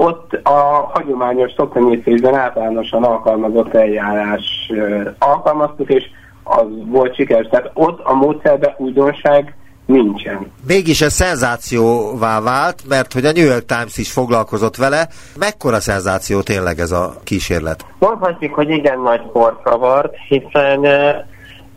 ott 0.00 0.40
a 0.42 0.90
hagyományos 0.92 1.52
szoktenyészésben 1.56 2.34
általánosan 2.34 3.04
alkalmazott 3.04 3.74
eljárás 3.74 4.72
alkalmaztuk, 5.18 5.88
és 5.88 6.04
az 6.42 6.66
volt 6.86 7.14
sikeres. 7.14 7.46
Tehát 7.50 7.70
ott 7.74 8.00
a 8.04 8.14
módszerben 8.14 8.74
újdonság 8.78 9.54
nincsen. 9.86 10.52
Mégis 10.66 11.00
ez 11.00 11.12
szenzációvá 11.12 12.40
vált, 12.40 12.82
mert 12.88 13.12
hogy 13.12 13.24
a 13.24 13.32
New 13.32 13.44
York 13.46 13.64
Times 13.64 13.96
is 13.96 14.12
foglalkozott 14.12 14.76
vele. 14.76 15.08
Mekkora 15.38 15.80
szenzáció 15.80 16.40
tényleg 16.40 16.78
ez 16.78 16.90
a 16.90 17.14
kísérlet? 17.24 17.84
Mondhatjuk, 17.98 18.54
hogy 18.54 18.70
igen 18.70 19.00
nagy 19.00 19.22
port 19.32 19.62
kavart, 19.62 20.14
hiszen 20.28 20.80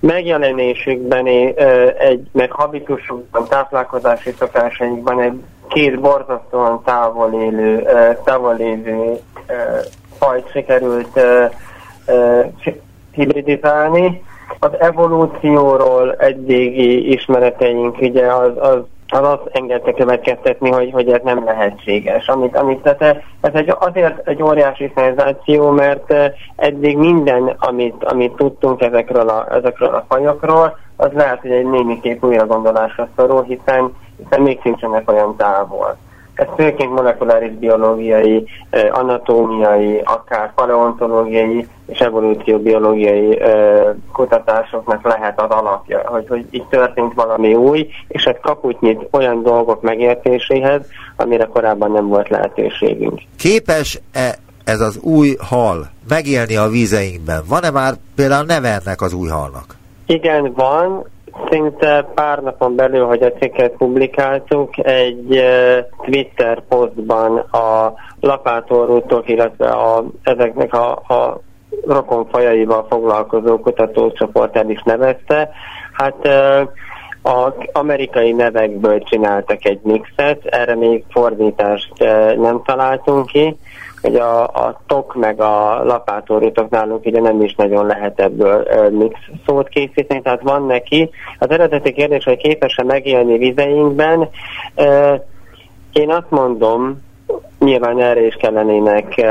megjelenésükben 0.05 1.25
egy, 1.97 2.27
meg 2.31 2.51
habitusukban, 2.51 3.47
táplálkozási 3.47 4.33
szokásainkban 4.37 5.21
egy 5.21 5.41
két 5.67 5.99
borzasztóan 5.99 6.81
távol 6.83 7.33
élő, 7.41 7.87
távol 8.23 8.55
élő 8.55 9.19
fajt 10.17 10.51
sikerült 10.51 11.19
hibridizálni. 13.11 14.23
Az 14.59 14.71
evolúcióról 14.79 16.15
eddigi 16.15 17.11
ismereteink 17.11 18.01
ugye 18.01 18.33
az, 18.33 18.51
az 18.57 18.79
az 19.07 19.27
azt 19.27 19.49
engedte 19.51 19.93
következtetni, 19.93 20.71
hogy, 20.71 20.91
hogy 20.91 21.09
ez 21.09 21.21
nem 21.23 21.43
lehetséges. 21.45 22.27
Amit, 22.27 22.55
amit, 22.55 22.79
tehát 22.79 23.23
ez 23.41 23.53
egy, 23.53 23.73
azért 23.79 24.27
egy 24.27 24.43
óriási 24.43 24.91
szenzáció, 24.95 25.69
mert 25.69 26.13
eddig 26.55 26.97
minden, 26.97 27.55
amit, 27.57 28.03
amit 28.03 28.35
tudtunk 28.35 28.81
ezekről 28.81 29.29
a, 29.29 29.47
ezekről 29.51 29.93
a 29.93 30.05
fajokról, 30.07 30.77
az 30.95 31.11
lehet, 31.13 31.41
hogy 31.41 31.51
egy 31.51 31.69
némiképp 31.69 32.23
újra 32.23 32.45
gondolásra 32.45 33.07
szorul, 33.15 33.43
hiszen, 33.43 33.95
hiszen 34.17 34.41
még 34.41 34.59
sincsenek 34.61 35.11
olyan 35.11 35.35
távol. 35.35 35.97
Ez 36.35 36.47
főként 36.55 36.91
molekuláris 36.93 37.51
biológiai 37.51 38.47
anatómiai, 38.91 40.01
akár 40.03 40.53
paleontológiai 40.53 41.67
és 41.85 41.99
evolúcióbiológiai 41.99 43.41
kutatásoknak 44.11 45.03
lehet 45.03 45.41
az 45.41 45.49
alapja, 45.49 46.01
hogy, 46.05 46.25
hogy 46.27 46.45
itt 46.49 46.69
történt 46.69 47.13
valami 47.13 47.55
új, 47.55 47.87
és 48.07 48.23
ez 48.23 48.35
kaput 48.41 48.81
nyit 48.81 49.07
olyan 49.11 49.43
dolgok 49.43 49.81
megértéséhez, 49.81 50.81
amire 51.15 51.45
korábban 51.45 51.91
nem 51.91 52.07
volt 52.07 52.29
lehetőségünk. 52.29 53.21
Képes-e 53.37 54.35
ez 54.63 54.79
az 54.79 54.97
új 55.01 55.35
hal 55.49 55.89
megélni 56.07 56.55
a 56.55 56.67
vízeinkben? 56.67 57.43
Van-e 57.47 57.69
már 57.69 57.93
például 58.15 58.45
neve 58.45 58.79
ennek 58.83 59.01
az 59.01 59.13
új 59.13 59.29
halnak? 59.29 59.75
Igen, 60.05 60.53
van. 60.55 61.05
Szinte 61.49 62.11
pár 62.13 62.39
napon 62.39 62.75
belül, 62.75 63.05
hogy 63.05 63.21
a 63.21 63.31
cikket 63.31 63.71
publikáltuk, 63.71 64.85
egy 64.87 65.43
Twitter 66.01 66.61
posztban 66.67 67.37
a 67.37 67.93
lapátorútok, 68.19 69.29
illetve 69.29 69.69
a, 69.69 70.03
ezeknek 70.23 70.73
a, 70.73 70.91
a 70.91 71.41
rokonfajaival 71.87 72.85
foglalkozó 72.89 73.59
kutatócsoport 73.59 74.55
el 74.57 74.69
is 74.69 74.81
nevezte. 74.83 75.49
Hát 75.93 76.27
az 77.21 77.53
amerikai 77.71 78.31
nevekből 78.31 79.03
csináltak 79.03 79.65
egy 79.65 79.79
mixet, 79.83 80.45
erre 80.45 80.75
még 80.75 81.03
fordítást 81.09 81.93
nem 82.37 82.61
találtunk 82.65 83.25
ki, 83.25 83.57
hogy 84.03 84.15
a, 84.15 84.43
a 84.43 84.81
tok 84.87 85.15
meg 85.15 85.41
a 85.41 85.83
lapátorítok 85.83 86.69
nálunk 86.69 87.05
ugye 87.05 87.21
nem 87.21 87.41
is 87.41 87.55
nagyon 87.55 87.85
lehet 87.85 88.19
ebből 88.19 88.67
mix 88.89 89.19
szót 89.45 89.67
készíteni, 89.67 90.21
tehát 90.21 90.41
van 90.41 90.65
neki. 90.65 91.09
Az 91.39 91.49
eredeti 91.49 91.93
kérdés, 91.93 92.23
hogy 92.23 92.37
képes-e 92.37 92.83
megélni 92.83 93.37
vizeinkben, 93.37 94.29
én 95.93 96.09
azt 96.09 96.29
mondom, 96.29 97.01
nyilván 97.59 98.01
erre 98.01 98.25
is 98.25 98.35
kellenének 98.35 99.25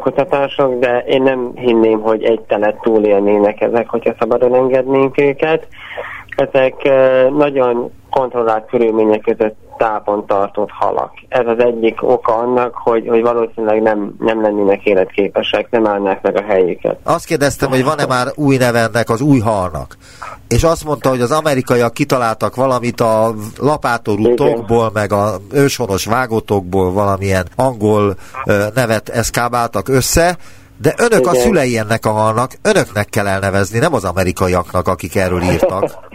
kutatások, 0.00 0.78
de 0.78 0.98
én 0.98 1.22
nem 1.22 1.52
hinném, 1.54 2.00
hogy 2.00 2.22
egy 2.22 2.40
telet 2.40 2.80
túlélnének 2.82 3.60
ezek, 3.60 3.88
hogyha 3.88 4.14
szabadon 4.18 4.54
engednénk 4.54 5.20
őket. 5.20 5.66
Ezek 6.36 6.74
nagyon 7.36 7.90
kontrollált 8.10 8.66
körülmények 8.66 9.20
között 9.20 9.56
tápon 9.82 10.26
tartott 10.26 10.70
halak. 10.70 11.12
Ez 11.28 11.46
az 11.46 11.58
egyik 11.58 12.02
oka 12.02 12.34
annak, 12.34 12.74
hogy, 12.74 13.08
hogy 13.08 13.22
valószínűleg 13.22 13.82
nem, 13.82 14.14
nem 14.18 14.42
lennének 14.42 14.84
életképesek, 14.84 15.70
nem 15.70 15.86
állnák 15.86 16.22
meg 16.22 16.36
a 16.36 16.42
helyüket. 16.42 16.98
Azt 17.02 17.24
kérdeztem, 17.24 17.68
hogy 17.68 17.84
van-e 17.84 18.06
már 18.06 18.26
új 18.34 18.56
nevennek 18.56 19.10
az 19.10 19.20
új 19.20 19.38
halnak. 19.38 19.96
És 20.48 20.62
azt 20.62 20.84
mondta, 20.84 21.08
hogy 21.08 21.20
az 21.20 21.30
amerikaiak 21.30 21.94
kitaláltak 21.94 22.54
valamit 22.54 23.00
a 23.00 23.34
lapátorú 23.58 24.34
tokból, 24.34 24.90
meg 24.94 25.12
a 25.12 25.36
őshonos 25.52 26.04
vágótokból 26.04 26.92
valamilyen 26.92 27.46
angol 27.56 28.14
nevet 28.74 29.08
eszkábáltak 29.08 29.88
össze, 29.88 30.36
de 30.82 30.94
önök 30.96 31.20
Igen. 31.20 31.34
a 31.34 31.38
szülei 31.38 31.78
ennek 31.78 32.06
a 32.06 32.10
halnak, 32.10 32.52
önöknek 32.62 33.08
kell 33.08 33.26
elnevezni, 33.26 33.78
nem 33.78 33.94
az 33.94 34.04
amerikaiaknak, 34.04 34.88
akik 34.88 35.16
erről 35.16 35.42
írtak. 35.42 36.10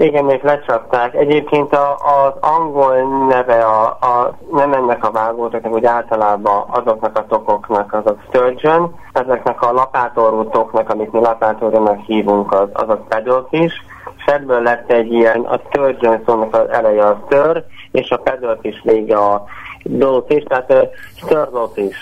Igen, 0.00 0.30
és 0.30 0.42
lecsapták. 0.42 1.14
Egyébként 1.14 1.72
a, 1.72 1.94
az 1.94 2.32
angol 2.40 3.26
neve 3.28 3.64
a, 3.64 3.86
a, 3.86 4.36
nem 4.52 4.72
ennek 4.72 5.04
a 5.04 5.10
vágótoknak, 5.10 5.72
úgy 5.72 5.84
általában 5.84 6.64
azoknak 6.70 7.18
a 7.18 7.26
tokoknak, 7.26 7.92
azok 7.92 8.18
sturgeon, 8.28 8.94
ezeknek 9.12 9.62
a 9.62 9.72
lapátorú 9.72 10.48
toknak, 10.48 10.90
amit 10.90 11.12
mi 11.12 11.20
lapátorúnak 11.20 12.00
hívunk, 12.00 12.52
az, 12.52 12.68
azok 12.72 13.08
pedalfish, 13.08 13.76
és 14.16 14.24
ebből 14.24 14.62
lett 14.62 14.90
egy 14.90 15.12
ilyen, 15.12 15.40
a 15.40 15.60
sturgeon 15.68 16.22
szónak 16.26 16.54
az 16.54 16.68
eleje 16.68 17.06
a 17.06 17.22
stör, 17.26 17.64
és 17.90 18.10
a 18.10 18.16
pedalfish 18.16 18.84
vége 18.84 19.16
a 19.16 19.44
dolfish, 19.82 20.46
tehát 20.46 20.88
sturgeonfish 21.16 21.98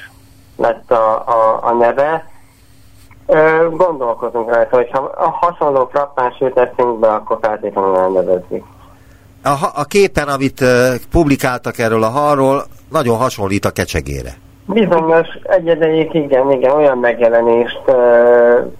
lett 0.57 0.91
a, 0.91 1.25
a, 1.27 1.59
a 1.63 1.73
neve, 1.73 2.25
gondolkozunk 3.71 4.55
rajta, 4.55 4.77
hogyha 4.77 4.99
a 4.99 5.29
hasonló 5.31 5.89
frappáns 5.93 6.41
jut 6.41 6.59
eszünkbe, 6.59 7.09
akkor 7.09 7.39
feltétlenül 7.41 7.97
elnevezzük. 7.97 8.65
A, 9.43 9.55
a 9.75 9.85
képen, 9.85 10.29
amit 10.29 10.61
uh, 10.61 10.69
publikáltak 11.11 11.79
erről 11.79 12.03
a 12.03 12.09
halról, 12.09 12.65
nagyon 12.91 13.17
hasonlít 13.17 13.65
a 13.65 13.71
kecsegére. 13.71 14.31
Bizonyos 14.67 15.29
egyedeik 15.43 16.15
igen, 16.15 16.51
igen, 16.51 16.71
olyan 16.71 16.99
megjelenést 16.99 17.83
uh, 17.87 18.73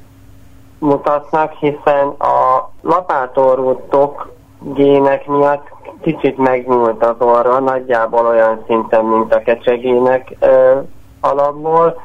mutatnak, 0.79 1.53
hiszen 1.53 2.07
a 2.19 2.71
lapátorútok 2.81 4.33
gének 4.61 5.27
miatt 5.27 5.67
kicsit 6.03 6.39
megnyúlt 6.39 7.05
az 7.05 7.17
orra, 7.19 7.61
nagyjából 7.61 8.27
olyan 8.27 8.65
szinten, 8.67 9.05
mint 9.05 9.35
a 9.35 9.43
kecsegének 9.43 10.37
uh, 10.41 10.49
alapból, 11.21 12.01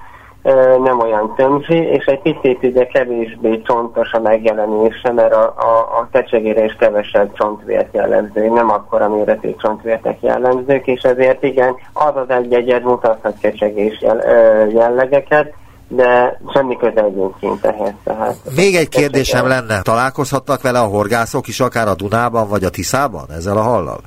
nem 0.83 0.99
olyan 0.99 1.33
tömzsi, 1.35 1.75
és 1.75 2.05
egy 2.05 2.21
picit 2.21 2.63
ugye 2.63 2.85
kevésbé 2.85 3.61
csontos 3.61 4.11
a 4.11 4.19
megjelenése, 4.19 5.11
mert 5.11 5.33
a, 5.33 5.53
a, 5.57 5.99
a 5.99 6.07
kecsegére 6.11 6.63
is 6.63 6.75
kevesebb 6.79 7.33
csontvért 7.33 7.93
jellemző, 7.93 8.49
nem 8.49 8.69
akkora 8.69 9.09
méretű 9.09 9.55
csontvértek 9.55 10.17
jellemzők, 10.21 10.87
és 10.87 11.01
ezért 11.01 11.43
igen, 11.43 11.75
az 11.93 12.15
az 12.15 12.29
egy 12.29 12.53
egyed 12.53 12.83
mutathat 12.83 13.37
kecsegés 13.41 14.01
jell, 14.01 14.21
jellegeket, 14.69 15.53
de 15.87 16.39
semmi 16.53 16.77
köze 16.77 17.03
egyébként 17.03 17.65
ehhez. 17.65 17.93
Tehát 18.03 18.35
Még 18.55 18.75
egy 18.75 18.89
kérdésem 18.89 19.47
lenne, 19.47 19.81
találkozhattak 19.81 20.61
vele 20.61 20.79
a 20.79 20.87
horgászok 20.87 21.47
is, 21.47 21.59
akár 21.59 21.87
a 21.87 21.95
Dunában 21.95 22.47
vagy 22.49 22.63
a 22.63 22.69
Tiszában 22.69 23.25
ezzel 23.29 23.57
a 23.57 23.61
hallal? 23.61 23.99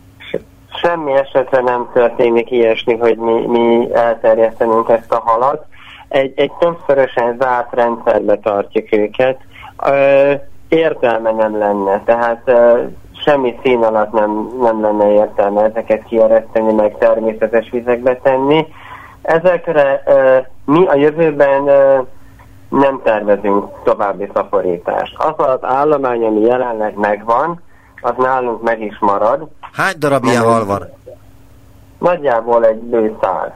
Semmi 0.83 1.13
esetre 1.13 1.61
nem 1.61 1.91
történik 1.93 2.51
ilyesmi, 2.51 2.97
hogy 2.97 3.17
mi, 3.17 3.47
mi 3.47 3.89
elterjesztenünk 3.93 4.89
ezt 4.89 5.13
a 5.13 5.23
halat 5.25 5.67
egy, 6.15 6.33
egy 6.37 6.53
többszörösen 6.53 7.37
zárt 7.41 7.73
rendszerbe 7.73 8.39
tartjuk 8.39 8.93
őket, 8.93 9.39
értelme 10.69 11.33
nem 11.33 11.59
lenne, 11.59 12.03
tehát 12.05 12.51
semmi 13.25 13.59
szín 13.63 13.83
alatt 13.83 14.13
nem, 14.13 14.49
nem 14.61 14.81
lenne 14.81 15.13
értelme 15.13 15.63
ezeket 15.63 16.05
kiereszteni, 16.05 16.73
meg 16.73 16.99
természetes 16.99 17.71
vizekbe 17.71 18.17
tenni. 18.17 18.67
Ezekre 19.23 20.03
mi 20.65 20.87
a 20.87 20.95
jövőben 20.95 21.65
nem 22.69 23.01
tervezünk 23.05 23.83
további 23.85 24.31
szaporítást. 24.35 25.15
Az 25.19 25.47
az 25.47 25.59
állomány, 25.61 26.25
ami 26.25 26.41
jelenleg 26.41 26.95
megvan, 26.97 27.63
az 28.01 28.13
nálunk 28.17 28.63
meg 28.63 28.81
is 28.81 28.99
marad. 29.01 29.49
Hány 29.73 29.95
darab 29.99 30.25
ilyen 30.25 30.43
hal 30.43 30.65
van? 30.65 30.83
Nagyjából 31.99 32.67
egy 32.67 32.79
bő 32.79 33.17
száz. 33.21 33.51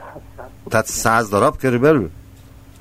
Tehát 0.69 0.85
száz 0.85 1.29
darab 1.29 1.57
körülbelül? 1.57 2.09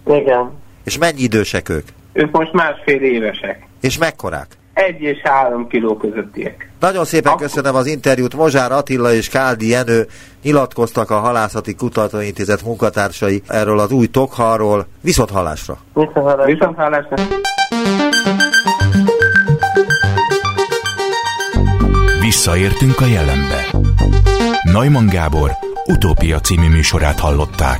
Igen. 0.08 0.50
És 0.84 0.98
mennyi 0.98 1.20
idősek 1.20 1.68
ők? 1.68 1.86
Ők 2.12 2.30
most 2.30 2.52
másfél 2.52 3.02
évesek. 3.02 3.66
És 3.80 3.98
mekkorák? 3.98 4.46
Egy 4.72 5.00
és 5.00 5.18
három 5.22 5.68
kiló 5.68 5.96
közöttiek. 5.96 6.70
Nagyon 6.80 7.04
szépen 7.04 7.32
Akkor... 7.32 7.46
köszönöm 7.46 7.74
az 7.74 7.86
interjút. 7.86 8.34
Mozsár 8.34 8.72
Attila 8.72 9.12
és 9.12 9.28
Káldi 9.28 9.68
Jenő 9.68 10.06
nyilatkoztak 10.42 11.10
a 11.10 11.18
Halászati 11.18 11.74
Kutatóintézet 11.74 12.64
munkatársai 12.64 13.42
erről 13.46 13.78
az 13.78 13.92
új 13.92 14.06
tokhalról. 14.06 14.86
Viszont 15.00 15.30
hallásra! 15.30 15.78
Viszont 16.44 16.76
hallásra! 16.76 17.16
Visszaértünk 22.20 23.00
a 23.00 23.06
jelenbe. 23.06 23.66
Neumann 24.72 25.08
Gábor 25.08 25.50
utópia 25.86 26.40
című 26.40 26.68
műsorát 26.68 27.20
hallották. 27.20 27.78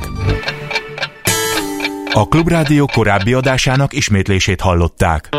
A 2.13 2.27
Klubrádió 2.27 2.89
korábbi 2.93 3.33
adásának 3.33 3.93
ismétlését 3.93 4.61
hallották. 4.61 5.29